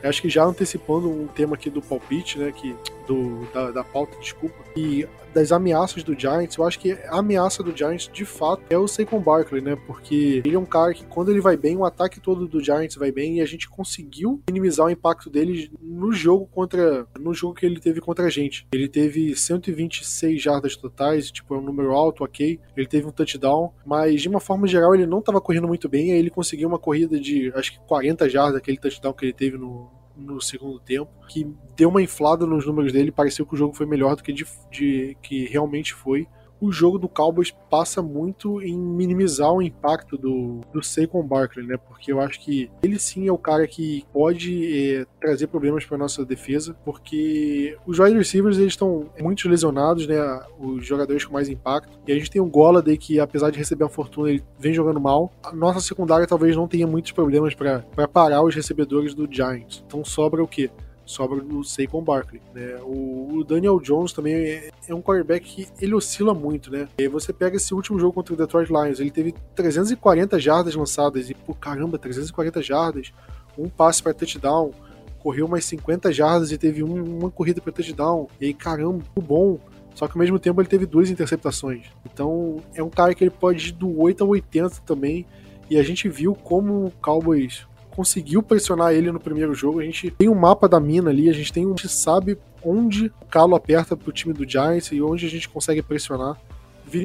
[0.03, 2.75] Acho que já antecipando um tema aqui do palpite, né, que
[3.07, 7.63] do, da, da pauta, desculpa, e das ameaças do Giants, eu acho que a ameaça
[7.63, 9.75] do Giants, de fato, é o Saquon Barkley, né?
[9.87, 12.95] Porque ele é um cara que, quando ele vai bem, o ataque todo do Giants
[12.95, 17.07] vai bem e a gente conseguiu minimizar o impacto dele no jogo contra.
[17.19, 18.67] no jogo que ele teve contra a gente.
[18.73, 22.59] Ele teve 126 jardas totais, tipo, é um número alto, ok.
[22.75, 26.11] Ele teve um touchdown, mas de uma forma geral ele não estava correndo muito bem,
[26.11, 29.57] aí ele conseguiu uma corrida de acho que 40 jardas, aquele touchdown que ele teve
[29.57, 33.73] no, no segundo tempo, que deu uma inflada nos números dele, pareceu que o jogo
[33.73, 36.27] foi melhor do que, de, de que realmente foi
[36.63, 41.75] o jogo do Cowboys passa muito em minimizar o impacto do, do Saquon Barkley, né?
[41.75, 45.97] Porque eu acho que ele sim é o cara que pode é, trazer problemas para
[45.97, 50.15] nossa defesa, porque os wide receivers eles estão muito lesionados, né?
[50.57, 51.99] Os jogadores com mais impacto.
[52.07, 55.01] E a gente tem o Golladay que, apesar de receber uma fortuna, ele vem jogando
[55.01, 55.33] mal.
[55.43, 59.83] A nossa secundária talvez não tenha muitos problemas para parar os recebedores do Giants.
[59.85, 60.69] Então sobra o quê?
[61.05, 62.41] Sobra do Saquon Barkley.
[62.53, 62.75] Né?
[62.81, 66.87] O, Daniel Jones também é, é, um quarterback que ele oscila muito, né?
[66.97, 71.29] E você pega esse último jogo contra o Detroit Lions, ele teve 340 jardas lançadas
[71.29, 73.13] e, por caramba, 340 jardas,
[73.57, 74.71] um passe para touchdown,
[75.19, 78.27] correu mais 50 jardas e teve um, uma corrida para touchdown.
[78.39, 79.59] E aí, caramba, bom.
[79.95, 81.85] Só que ao mesmo tempo ele teve duas interceptações.
[82.05, 85.25] Então é um cara que ele pode ir do 8 a 80 também.
[85.69, 87.65] E a gente viu como o Cowboys
[87.95, 89.79] conseguiu pressionar ele no primeiro jogo.
[89.79, 92.37] A gente tem um mapa da mina ali, a gente tem um, a gente sabe
[92.63, 96.39] onde o calo aperta pro time do Giants e onde a gente consegue pressionar.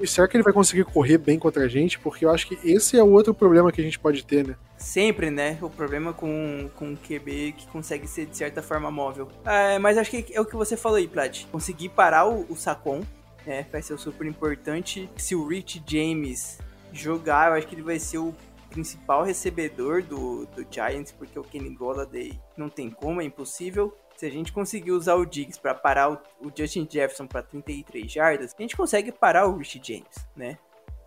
[0.06, 1.98] Será que ele vai conseguir correr bem contra a gente?
[1.98, 4.54] Porque eu acho que esse é o outro problema que a gente pode ter, né?
[4.76, 5.58] Sempre, né?
[5.62, 9.28] O problema com, com QB que consegue ser de certa forma móvel.
[9.44, 11.46] É, mas acho que é o que você falou aí, Plat.
[11.50, 13.00] Conseguir parar o, o Sacon
[13.46, 15.08] né, vai ser super importante.
[15.16, 16.58] Se o Rich James
[16.92, 18.34] jogar, eu acho que ele vai ser o
[18.68, 23.96] principal recebedor do, do Giants, porque o Kenny Golladay não tem como, é impossível.
[24.16, 28.10] Se a gente conseguir usar o Diggs para parar o, o Justin Jefferson para 33
[28.10, 30.58] jardas, a gente consegue parar o Rich James, né?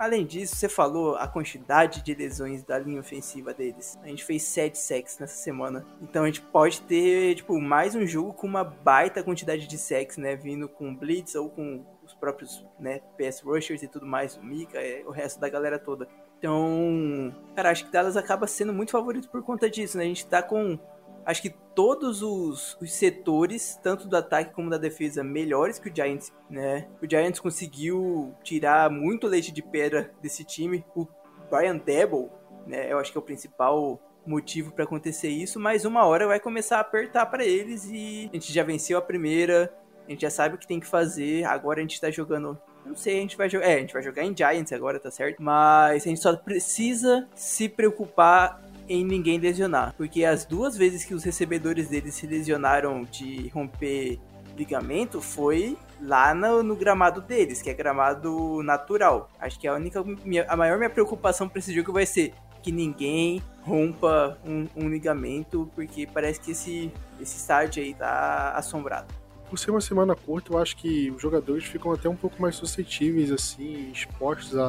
[0.01, 3.99] Além disso, você falou a quantidade de lesões da linha ofensiva deles.
[4.01, 5.85] A gente fez 7 sacks nessa semana.
[6.01, 10.17] Então a gente pode ter, tipo, mais um jogo com uma baita quantidade de sacks,
[10.17, 10.35] né?
[10.35, 14.79] Vindo com blitz ou com os próprios, né, pass rushers e tudo mais, o Mika,
[14.79, 16.07] é, o resto da galera toda.
[16.41, 20.05] Então, cara, acho que Dallas acaba sendo muito favorito por conta disso, né?
[20.05, 20.79] A gente tá com,
[21.23, 25.95] acho que todos os, os setores, tanto do ataque como da defesa, melhores que o
[25.95, 26.87] Giants, né?
[26.99, 30.83] O Giants conseguiu tirar muito leite de pedra desse time.
[30.95, 31.07] O
[31.51, 32.29] Brian Debble,
[32.65, 32.91] né?
[32.91, 36.77] Eu acho que é o principal motivo para acontecer isso, mas uma hora vai começar
[36.77, 39.71] a apertar para eles e a gente já venceu a primeira,
[40.07, 41.43] a gente já sabe o que tem que fazer.
[41.43, 43.65] Agora a gente tá jogando não sei, a gente vai jogar.
[43.65, 45.41] É, a gente vai jogar em Giants agora, tá certo?
[45.41, 49.93] Mas a gente só precisa se preocupar em ninguém lesionar.
[49.97, 54.19] Porque as duas vezes que os recebedores deles se lesionaram de romper
[54.57, 59.29] ligamento foi lá no, no, gramado deles, que é gramado natural.
[59.39, 62.71] Acho que a única, minha, a maior minha preocupação para esse jogo vai ser que
[62.71, 69.20] ninguém rompa um, um, ligamento, porque parece que esse, esse estádio aí tá assombrado
[69.51, 72.55] por ser uma semana curta, eu acho que os jogadores ficam até um pouco mais
[72.55, 74.65] suscetíveis, assim, expostos a,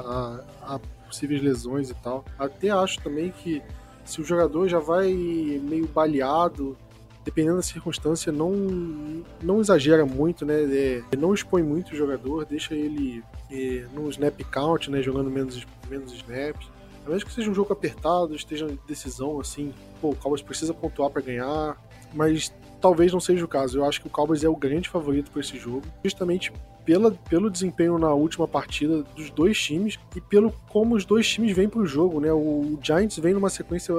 [0.60, 2.24] a, a possíveis lesões e tal.
[2.36, 3.62] Até acho também que
[4.04, 5.12] se o jogador já vai
[5.62, 6.76] meio baleado,
[7.24, 8.50] dependendo da circunstância, não,
[9.40, 10.64] não exagera muito, né?
[10.64, 13.22] É, não expõe muito o jogador, deixa ele
[13.52, 15.00] é, no snap count, né?
[15.00, 16.66] Jogando menos, menos snaps.
[17.06, 21.08] A menos que seja um jogo apertado, esteja decisão, assim, pô, o Cowboys precisa pontuar
[21.08, 21.80] para ganhar,
[22.12, 22.52] mas
[22.82, 23.78] talvez não seja o caso.
[23.78, 26.52] Eu acho que o Cowboys é o grande favorito para esse jogo, justamente
[26.84, 31.54] pela, pelo desempenho na última partida dos dois times e pelo como os dois times
[31.56, 32.32] vêm para o jogo, né?
[32.32, 33.94] O Giants vem numa sequência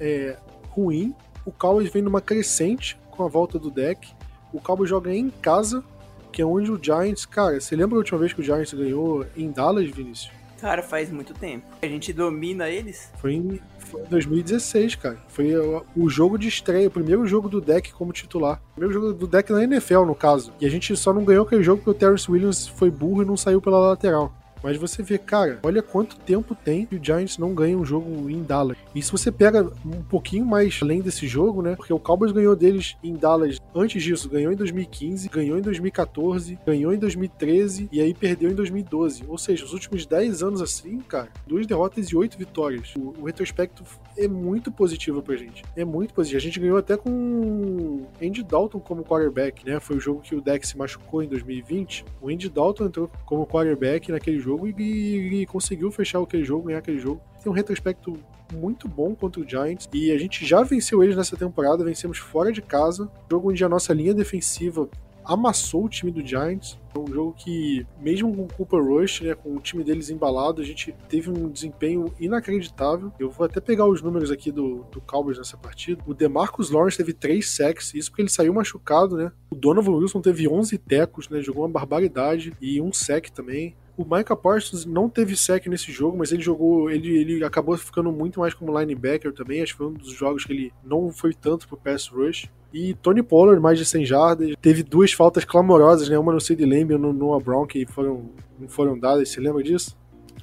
[0.00, 0.36] é,
[0.68, 1.14] ruim,
[1.46, 4.12] o Cowboys vem numa crescente com a volta do deck.
[4.52, 5.84] O Cowboys joga em casa,
[6.32, 9.24] que é onde o Giants, cara, você lembra a última vez que o Giants ganhou
[9.36, 10.32] em Dallas, Vinícius?
[10.60, 11.66] Cara, faz muito tempo.
[11.82, 13.12] A gente domina eles.
[13.18, 13.60] Foi em,
[13.94, 15.18] foi em 2016, cara.
[15.28, 15.54] Foi
[15.96, 18.60] o, jogo de estreia, o primeiro jogo do deck como titular.
[18.72, 20.52] O primeiro jogo do deck na NFL, no caso.
[20.60, 23.26] E a gente só não ganhou aquele jogo porque o Terrence Williams foi burro e
[23.26, 24.32] não saiu pela lateral.
[24.64, 28.30] Mas você vê, cara, olha quanto tempo tem que o Giants não ganha um jogo
[28.30, 28.78] em Dallas.
[28.94, 31.76] E se você pega um pouquinho mais além desse jogo, né?
[31.76, 36.58] Porque o Cowboys ganhou deles em Dallas antes disso, ganhou em 2015, ganhou em 2014,
[36.66, 39.24] ganhou em 2013 e aí perdeu em 2012.
[39.28, 42.94] Ou seja, os últimos 10 anos assim, cara, duas derrotas e oito vitórias.
[42.96, 43.84] O, o retrospecto
[44.16, 45.62] é muito positivo pra gente.
[45.76, 46.38] É muito positivo.
[46.38, 49.78] A gente ganhou até com Andy Dalton como quarterback, né?
[49.78, 52.06] Foi o jogo que o Deck se machucou em 2020.
[52.22, 56.66] O Andy Dalton entrou como quarterback naquele jogo jogo e, e conseguiu fechar aquele jogo,
[56.66, 57.20] ganhar aquele jogo.
[57.42, 58.16] Tem um retrospecto
[58.52, 62.52] muito bom contra o Giants e a gente já venceu eles nessa temporada, vencemos fora
[62.52, 64.88] de casa, jogo onde a nossa linha defensiva
[65.24, 66.78] amassou o time do Giants.
[66.94, 70.60] É um jogo que, mesmo com o Cooper Rush, né, com o time deles embalado,
[70.60, 73.10] a gente teve um desempenho inacreditável.
[73.18, 76.02] Eu vou até pegar os números aqui do, do Cowboys nessa partida.
[76.06, 79.32] O DeMarcus Lawrence teve 3 sacks, isso porque ele saiu machucado, né?
[79.50, 83.74] O Donovan Wilson teve 11 tecos, né, jogou uma barbaridade e um sack também.
[83.96, 88.10] O Micah Parsons não teve sec nesse jogo, mas ele jogou, ele, ele acabou ficando
[88.10, 89.62] muito mais como linebacker também.
[89.62, 92.50] Acho que foi um dos jogos que ele não foi tanto pro pass rush.
[92.72, 96.18] E Tony Pollard, mais de 100 jardas, teve duas faltas clamorosas, né?
[96.18, 99.28] Uma no Sid Lamb e no Noah Brown, que foram, não foram dadas.
[99.28, 99.96] Você lembra disso?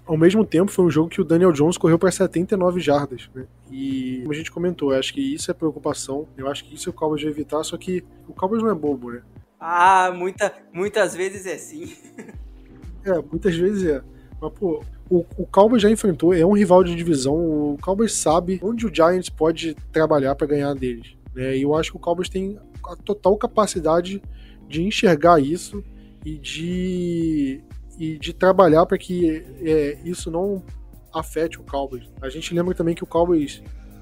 [0.05, 3.45] Ao mesmo tempo, foi um jogo que o Daniel Jones correu para 79 jardas, né?
[3.69, 6.25] E como a gente comentou, acho que isso é preocupação.
[6.37, 9.11] Eu acho que isso o Cowboys vai evitar, só que o Cowboys não é bobo,
[9.11, 9.21] né?
[9.59, 11.93] Ah, muita, muitas vezes é sim.
[13.05, 14.01] É, muitas vezes é.
[14.41, 17.35] Mas, pô, o, o Cowboys já enfrentou, é um rival de divisão.
[17.35, 21.15] O Cowboys sabe onde o Giants pode trabalhar para ganhar deles.
[21.35, 21.57] Né?
[21.57, 24.21] E eu acho que o Cowboys tem a total capacidade
[24.67, 25.83] de enxergar isso
[26.25, 27.61] e de,
[27.99, 30.63] e de trabalhar para que é, isso não
[31.13, 32.09] afete o Cowboys.
[32.21, 33.61] A gente lembra também que o Cowboys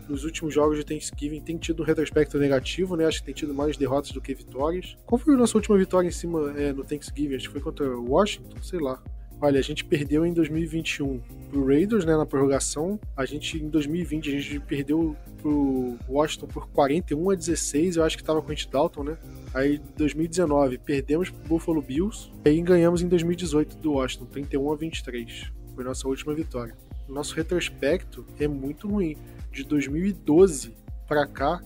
[0.10, 3.06] nos últimos jogos de Thanksgiving tem tido um retrospecto negativo, né?
[3.06, 4.98] Acho que tem tido mais derrotas do que vitórias.
[5.06, 7.36] Qual foi a nossa última vitória em cima é, no Thanksgiving?
[7.36, 9.02] Acho que foi contra o Washington, sei lá.
[9.42, 13.00] Olha, a gente perdeu em 2021 pro Raiders, né, na prorrogação.
[13.16, 18.18] A gente, em 2020, a gente perdeu pro Washington por 41 a 16, eu acho
[18.18, 19.18] que tava com o Andy Dalton, né?
[19.54, 22.30] Aí, em 2019, perdemos pro Buffalo Bills.
[22.44, 25.52] E aí ganhamos em 2018 do Washington, 31 a 23.
[25.74, 26.76] Foi nossa última vitória.
[27.08, 29.16] Nosso retrospecto é muito ruim
[29.52, 30.76] de 2012
[31.08, 31.62] para cá,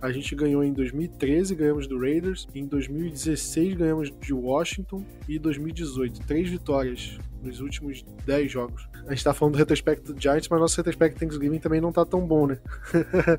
[0.00, 5.40] a gente ganhou em 2013, ganhamos do Raiders, em 2016 ganhamos de Washington e em
[5.40, 6.26] 2018.
[6.26, 8.88] Três vitórias nos últimos 10 jogos.
[9.06, 12.04] A gente tá falando do retrospecto do Giants, mas nosso retrospecto Thanksgiving também não tá
[12.04, 12.58] tão bom, né?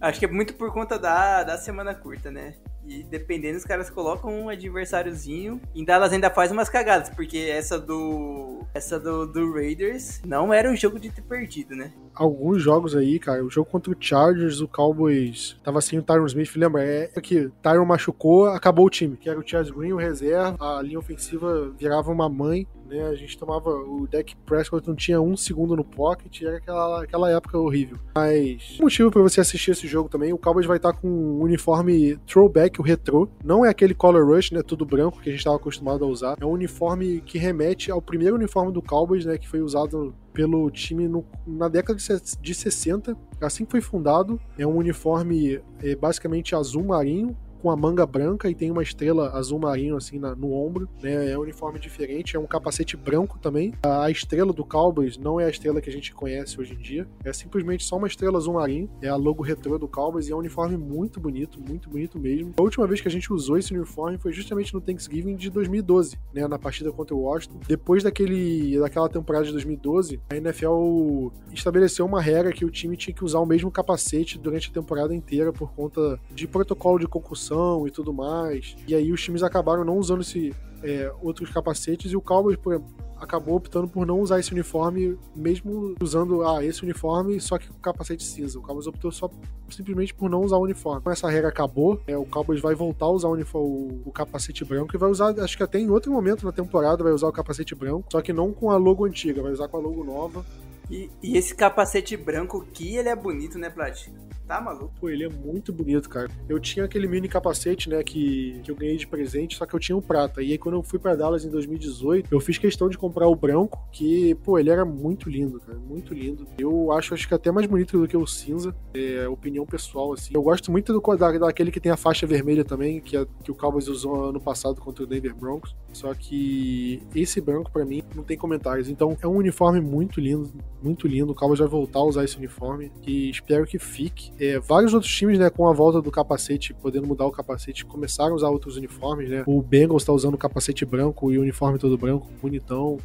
[0.00, 2.54] Acho que é muito por conta da, da semana curta, né?
[2.86, 5.60] E dependendo, os caras colocam um adversáriozinho.
[5.74, 8.62] Em Dallas ainda faz umas cagadas, porque essa do.
[8.74, 11.92] Essa do, do Raiders não era um jogo de ter perdido, né?
[12.14, 16.26] Alguns jogos aí, cara, o jogo contra o Chargers, o Cowboys tava sem o Tyron
[16.26, 16.82] Smith, lembra?
[16.82, 20.82] É que Tyron machucou, acabou o time, que era o Charles Green, o reserva, a
[20.82, 23.08] linha ofensiva virava uma mãe né?
[23.08, 23.70] A gente tomava.
[23.70, 27.98] O deck Prescott não tinha um segundo no pocket, era aquela, aquela época horrível.
[28.14, 28.78] Mas.
[28.80, 32.71] motivo para você assistir esse jogo também: o Cowboys vai estar com um uniforme throwback,
[32.80, 33.28] o retrô.
[33.44, 34.62] Não é aquele color rush, né?
[34.62, 36.36] Tudo branco que a gente estava acostumado a usar.
[36.40, 39.38] É um uniforme que remete ao primeiro uniforme do Cowboys, né?
[39.38, 41.98] Que foi usado pelo time no, na década
[42.40, 44.40] de 60, assim que foi fundado.
[44.58, 49.30] É um uniforme é, basicamente azul marinho, com a manga branca e tem uma estrela
[49.30, 51.30] azul marinho assim na, no ombro, né?
[51.30, 53.72] É um uniforme diferente, é um capacete branco também.
[53.84, 56.78] A, a, estrela do Cowboys não é a estrela que a gente conhece hoje em
[56.78, 60.32] dia, é simplesmente só uma estrela azul marinho, é a logo retrô do Cowboys e
[60.32, 62.52] é um uniforme muito bonito, muito bonito mesmo.
[62.58, 66.18] A última vez que a gente usou esse uniforme foi justamente no Thanksgiving de 2012,
[66.34, 67.60] né, na partida contra o Washington.
[67.68, 73.14] Depois daquele daquela temporada de 2012, a NFL estabeleceu uma regra que o time tinha
[73.14, 77.51] que usar o mesmo capacete durante a temporada inteira por conta de protocolo de concussão
[77.86, 78.76] e tudo mais.
[78.86, 82.82] E aí os times acabaram não usando esse é, outros capacetes e o Cowboys por,
[83.16, 87.78] acabou optando por não usar esse uniforme, mesmo usando ah, esse uniforme, só que com
[87.78, 88.58] capacete cinza.
[88.58, 89.30] O Cowboys optou só
[89.70, 91.00] simplesmente por não usar o uniforme.
[91.00, 94.64] Como essa regra acabou, é, o Cowboys vai voltar a usar o, uniforme, o, capacete
[94.64, 97.32] branco e vai usar, acho que até em outro momento na temporada vai usar o
[97.32, 100.44] capacete branco, só que não com a logo antiga, vai usar com a logo nova.
[100.90, 104.08] E, e esse capacete branco que ele é bonito, né, Plat?
[104.46, 104.92] Tá maluco?
[105.00, 106.28] Pô, ele é muito bonito, cara.
[106.48, 109.80] Eu tinha aquele mini capacete, né, que, que eu ganhei de presente, só que eu
[109.80, 110.42] tinha o prata.
[110.42, 113.36] E aí, quando eu fui para Dallas em 2018, eu fiz questão de comprar o
[113.36, 115.78] branco, que, pô, ele era muito lindo, cara.
[115.78, 116.46] Muito lindo.
[116.58, 118.74] Eu acho, acho que até mais bonito do que o cinza.
[118.92, 120.34] É opinião pessoal, assim.
[120.34, 123.50] Eu gosto muito do, da, daquele que tem a faixa vermelha também, que, é, que
[123.50, 125.74] o Cowboys usou ano passado contra o Denver Broncos.
[125.92, 128.88] Só que esse branco, para mim, não tem comentários.
[128.88, 130.50] Então, é um uniforme muito lindo,
[130.82, 131.32] muito lindo.
[131.32, 134.32] O Cowboys vai voltar a usar esse uniforme e espero que fique.
[134.38, 138.32] É, vários outros times, né, com a volta do capacete, podendo mudar o capacete, começaram
[138.32, 139.44] a usar outros uniformes, né?
[139.46, 142.98] O Bengals está usando o capacete branco e o uniforme todo branco, bonitão.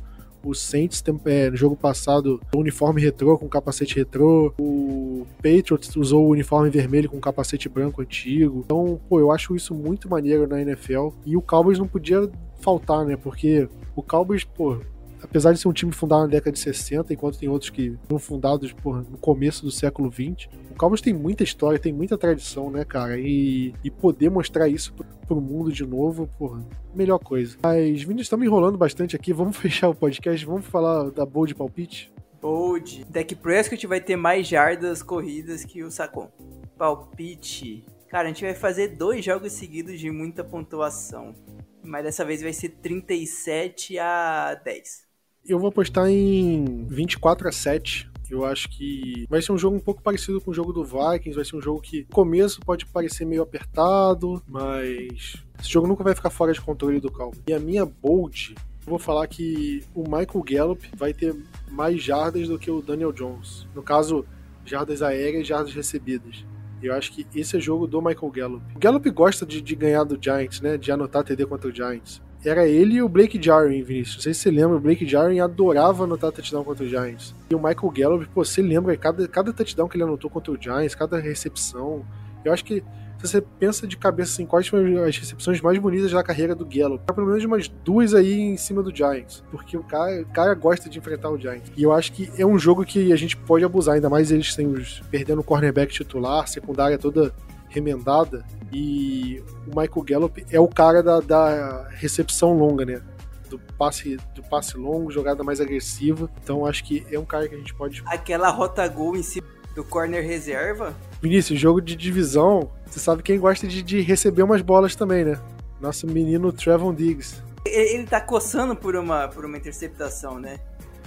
[0.44, 4.54] O Saints, é, no jogo passado, o uniforme retrô com capacete retrô.
[4.58, 8.62] O Patriots usou o uniforme vermelho com capacete branco antigo.
[8.64, 11.10] Então, pô, eu acho isso muito maneiro na NFL.
[11.26, 12.30] E o Cowboys não podia
[12.62, 13.18] faltar, né?
[13.18, 14.78] Porque o Cowboys, pô,
[15.22, 18.20] apesar de ser um time fundado na década de 60, enquanto tem outros que foram
[18.20, 22.70] fundados porra, no começo do século 20, o Cowboys tem muita história, tem muita tradição,
[22.70, 23.20] né, cara?
[23.20, 26.64] E, e poder mostrar isso pro, pro mundo de novo, porra,
[26.94, 27.58] melhor coisa.
[27.64, 32.12] Mas, Vinícius, estamos enrolando bastante aqui, vamos fechar o podcast, vamos falar da bold palpite?
[32.40, 33.06] Bold.
[33.10, 36.30] Deck Prescott vai ter mais jardas corridas que o Sacon.
[36.78, 37.84] Palpite.
[38.08, 41.36] Cara, a gente vai fazer dois jogos seguidos de muita pontuação.
[41.84, 45.07] Mas dessa vez vai ser 37 a 10
[45.48, 48.12] eu vou apostar em 24 a 7.
[48.30, 51.34] Eu acho que vai ser um jogo um pouco parecido com o jogo do Vikings.
[51.34, 56.14] Vai ser um jogo que, começo, pode parecer meio apertado, mas esse jogo nunca vai
[56.14, 57.42] ficar fora de controle do Calvo.
[57.48, 61.34] E a minha bold, vou falar que o Michael Gallup vai ter
[61.72, 63.66] mais jardas do que o Daniel Jones.
[63.74, 64.26] No caso,
[64.66, 66.46] jardas aéreas e jardas recebidas.
[66.84, 68.76] Eu acho que esse é jogo do Michael Gallup.
[68.76, 70.78] O Gallup gosta de, de ganhar do Giants, né?
[70.78, 72.22] De anotar TD contra o Giants.
[72.46, 74.18] Era ele e o Blake Jarwin, Vinícius.
[74.18, 77.34] Não sei se você lembra, o Blake Jarwin adorava anotar touchdown contra o Giants.
[77.50, 80.58] E o Michael Gallup, pô, você lembra cada, cada touchdown que ele anotou contra o
[80.60, 82.06] Giants, cada recepção.
[82.46, 82.84] Eu acho que
[83.18, 86.66] se você pensa de cabeça assim, quais foram as recepções mais bonitas da carreira do
[86.66, 90.54] Gallup, pelo menos umas duas aí em cima do Giants, porque o cara, o cara
[90.54, 91.72] gosta de enfrentar o Giants.
[91.76, 94.56] E eu acho que é um jogo que a gente pode abusar, ainda mais eles
[94.56, 97.34] têm os, perdendo o cornerback titular, secundária toda
[97.70, 103.02] remendada, e o Michael Gallup é o cara da, da recepção longa, né?
[103.50, 106.30] do passe, do passe longo, jogada mais agressiva.
[106.44, 108.04] Então acho que é um cara que a gente pode.
[108.06, 110.94] Aquela rota gol em cima do corner reserva.
[111.22, 115.40] Vinícius, jogo de divisão, você sabe quem gosta de, de receber umas bolas também, né?
[115.80, 117.42] Nosso menino Trevon Diggs.
[117.66, 120.60] Ele, ele tá coçando por uma, por uma interceptação, né?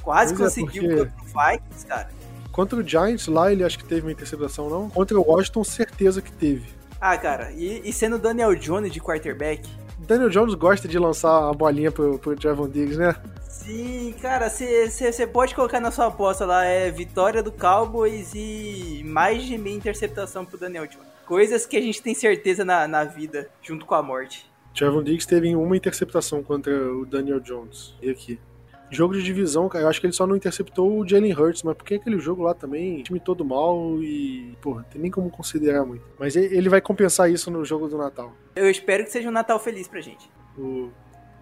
[0.02, 1.10] Quase pois é, conseguiu é, porque...
[1.10, 2.08] contra o Vikings, cara.
[2.52, 4.90] Contra o Giants lá, ele acho que teve uma interceptação, não?
[4.90, 6.68] Contra o Washington, certeza que teve.
[7.00, 9.68] Ah, cara, e, e sendo Daniel Jones de quarterback?
[9.98, 13.14] Daniel Jones gosta de lançar a bolinha pro, pro Trevon Diggs, né?
[13.48, 19.42] Sim, cara, você pode colocar na sua aposta lá, é vitória do Cowboys e mais
[19.42, 21.06] de meia interceptação pro Daniel Jones.
[21.26, 24.50] Coisas que a gente tem certeza na, na vida, junto com a morte.
[24.74, 27.94] Trevon Diggs teve uma interceptação contra o Daniel Jones.
[28.02, 28.40] E aqui.
[28.90, 31.76] Jogo de divisão, cara, eu acho que ele só não interceptou o Jalen Hurts, mas
[31.76, 36.04] porque aquele jogo lá também, time todo mal e, porra, tem nem como considerar muito.
[36.18, 38.32] Mas ele vai compensar isso no jogo do Natal.
[38.56, 40.28] Eu espero que seja um Natal feliz pra gente.
[40.58, 40.90] O...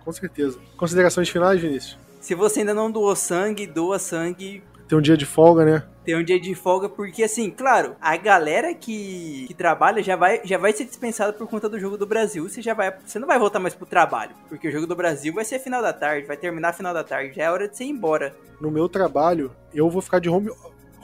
[0.04, 0.58] Com certeza.
[0.76, 1.98] Considerações finais, Vinícius?
[2.20, 4.62] Se você ainda não doou sangue, doa sangue.
[4.88, 5.82] Tem um dia de folga, né?
[6.02, 10.40] Tem um dia de folga, porque assim, claro, a galera que, que trabalha já vai,
[10.42, 12.48] já vai ser dispensada por conta do jogo do Brasil.
[12.48, 12.94] Você já vai.
[13.04, 14.34] Você não vai voltar mais pro trabalho.
[14.48, 17.36] Porque o jogo do Brasil vai ser final da tarde, vai terminar final da tarde.
[17.36, 18.34] Já é hora de você ir embora.
[18.58, 20.50] No meu trabalho, eu vou ficar de home,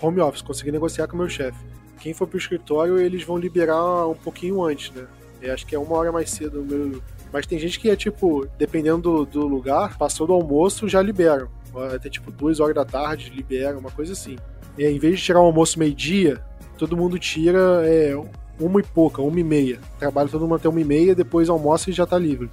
[0.01, 1.59] home office, conseguir negociar com o meu chefe.
[2.01, 5.07] Quem for pro escritório, eles vão liberar um pouquinho antes, né?
[5.43, 8.47] Eu acho que é uma hora mais cedo meu, mas tem gente que é tipo,
[8.57, 11.49] dependendo do, do lugar, passou do almoço, já liberam.
[11.81, 14.37] Até tipo duas horas da tarde, liberam, uma coisa assim.
[14.79, 16.41] E em vez de tirar o almoço meio-dia,
[16.77, 18.15] todo mundo tira é,
[18.59, 19.79] uma e pouca, uma e meia.
[19.99, 22.51] Trabalha todo mundo até uma e meia, depois almoça e já tá livre.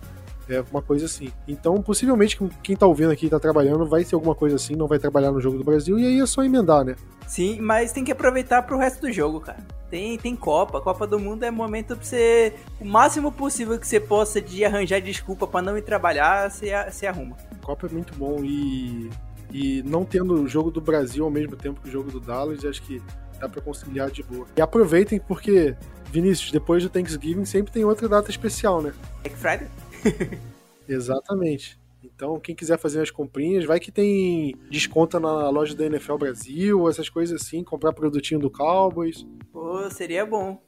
[0.50, 1.32] É uma coisa assim.
[1.48, 4.88] Então, possivelmente, quem tá ouvindo aqui e tá trabalhando vai ser alguma coisa assim, não
[4.88, 6.96] vai trabalhar no jogo do Brasil, e aí é só emendar, né?
[7.28, 9.66] Sim, mas tem que aproveitar pro resto do jogo, cara.
[9.90, 10.82] Tem, tem Copa.
[10.82, 12.54] Copa do Mundo é momento pra você.
[12.80, 17.06] O máximo possível que você possa de arranjar desculpa para não ir trabalhar, você, você
[17.06, 17.36] arruma.
[17.62, 19.10] Copa é muito bom e.
[19.54, 22.64] E não tendo o jogo do Brasil ao mesmo tempo que o jogo do Dallas,
[22.64, 23.02] acho que
[23.38, 24.48] dá pra conciliar de boa.
[24.56, 25.76] E aproveitem porque,
[26.06, 28.94] Vinícius, depois do Thanksgiving sempre tem outra data especial, né?
[29.24, 29.68] Black Friday?
[30.88, 31.80] Exatamente.
[32.04, 36.90] Então, quem quiser fazer as comprinhas, vai que tem desconto na loja da NFL Brasil,
[36.90, 39.26] essas coisas assim, comprar produtinho do Cowboys.
[39.52, 40.60] Pô, seria bom.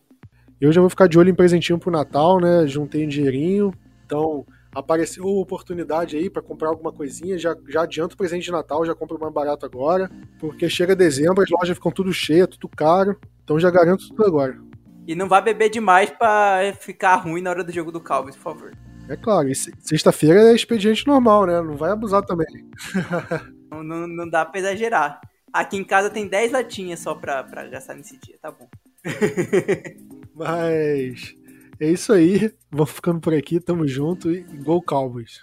[0.61, 2.67] Eu já vou ficar de olho em presentinho pro Natal, né?
[2.67, 3.73] Juntei um dinheirinho.
[4.05, 8.85] Então, apareceu oportunidade aí para comprar alguma coisinha, já, já adianto o presente de Natal,
[8.85, 10.09] já compro mais barato agora,
[10.39, 14.57] porque chega dezembro, as lojas ficam tudo cheias, tudo caro, então já garanto tudo agora.
[15.05, 18.43] E não vá beber demais para ficar ruim na hora do jogo do Cowboys, por
[18.43, 18.71] favor.
[19.09, 21.61] É claro, e sexta-feira é expediente normal, né?
[21.61, 22.47] Não vai abusar também.
[23.69, 25.19] não, não, não, dá pra exagerar.
[25.51, 28.67] Aqui em casa tem 10 latinhas só pra, pra gastar nesse dia, tá bom.
[30.33, 31.35] Mas
[31.79, 32.51] é isso aí.
[32.71, 35.41] Vamos ficando por aqui, tamo junto e Gol Cowboys.